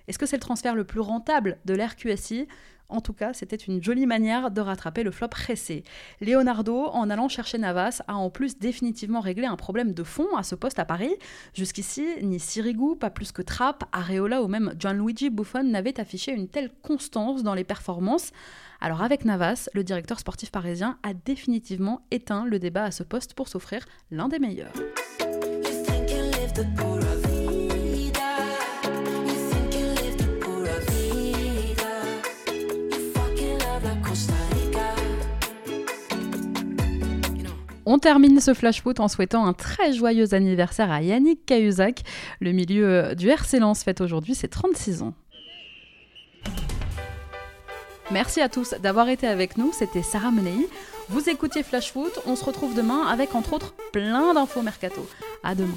Est-ce 0.09 0.19
que 0.19 0.27
c'est 0.27 0.37
le 0.37 0.41
transfert 0.41 0.75
le 0.75 0.85
plus 0.85 1.01
rentable 1.01 1.59
de 1.67 1.75
l'RQSI 1.75 2.47
en 2.91 3.03
tout 3.03 3.13
cas, 3.13 3.35
c'était 3.35 3.57
une 3.57 3.83
jolie 3.83 4.07
manière 4.07 4.51
de 4.51 4.63
rattraper 4.63 5.03
le 5.03 5.11
flop 5.11 5.29
pressé. 5.29 5.85
Leonardo, 6.23 6.87
en 6.87 7.11
allant 7.11 7.29
chercher 7.29 7.59
Navas, 7.59 8.01
a 8.09 8.15
en 8.15 8.31
plus 8.31 8.59
définitivement 8.59 9.21
réglé 9.21 9.45
un 9.45 9.57
problème 9.57 9.93
de 9.93 10.03
fond 10.03 10.35
à 10.39 10.43
ce 10.43 10.55
poste 10.55 10.79
à 10.79 10.87
Paris. 10.87 11.15
Jusqu'ici, 11.53 12.07
ni 12.23 12.41
Sirigu, 12.41 12.97
pas 12.99 13.11
plus 13.11 13.31
que 13.31 13.43
Trapp, 13.43 13.85
Areola 13.93 14.43
ou 14.43 14.49
même 14.49 14.73
Gianluigi 14.79 15.29
Buffon 15.29 15.65
n'avaient 15.65 16.01
affiché 16.01 16.33
une 16.33 16.49
telle 16.49 16.71
constance 16.83 17.43
dans 17.43 17.53
les 17.53 17.65
performances. 17.65 18.33
Alors 18.81 19.03
avec 19.03 19.25
Navas, 19.25 19.69
le 19.75 19.83
directeur 19.83 20.21
sportif 20.21 20.53
parisien 20.53 20.99
a 21.03 21.13
définitivement 21.13 22.03
éteint 22.13 22.47
le 22.47 22.61
débat 22.61 22.85
à 22.85 22.91
ce 22.93 23.03
poste 23.03 23.35
pour 23.35 23.49
s'offrir 23.49 23.85
l'un 24.13 24.29
des 24.29 24.39
meilleurs. 24.39 24.73
On 37.91 37.99
termine 37.99 38.39
ce 38.39 38.53
flash 38.53 38.83
foot 38.83 39.01
en 39.01 39.09
souhaitant 39.09 39.47
un 39.47 39.55
très 39.55 39.95
joyeux 39.95 40.35
anniversaire 40.35 40.91
à 40.93 41.03
Yannick 41.03 41.47
Cahuzac. 41.47 42.03
Le 42.39 42.53
milieu 42.53 43.15
du 43.17 43.29
RC 43.29 43.59
Lens 43.59 43.83
fête 43.83 44.03
aujourd'hui 44.03 44.35
ses 44.35 44.47
36 44.47 45.03
ans. 45.03 45.15
Merci 48.11 48.41
à 48.41 48.49
tous 48.49 48.75
d'avoir 48.81 49.11
été 49.11 49.27
avec 49.27 49.59
nous, 49.59 49.71
c'était 49.73 50.03
Sarah 50.03 50.31
Menei. 50.31 50.67
Vous 51.11 51.29
écoutiez 51.29 51.63
Flash 51.63 51.93
Foot, 51.93 52.21
on 52.27 52.37
se 52.37 52.45
retrouve 52.45 52.75
demain 52.75 53.07
avec 53.07 53.35
entre 53.35 53.53
autres 53.53 53.75
plein 53.93 54.33
d'infos 54.33 54.63
mercato. 54.63 55.07
À 55.43 55.55
demain. 55.55 55.77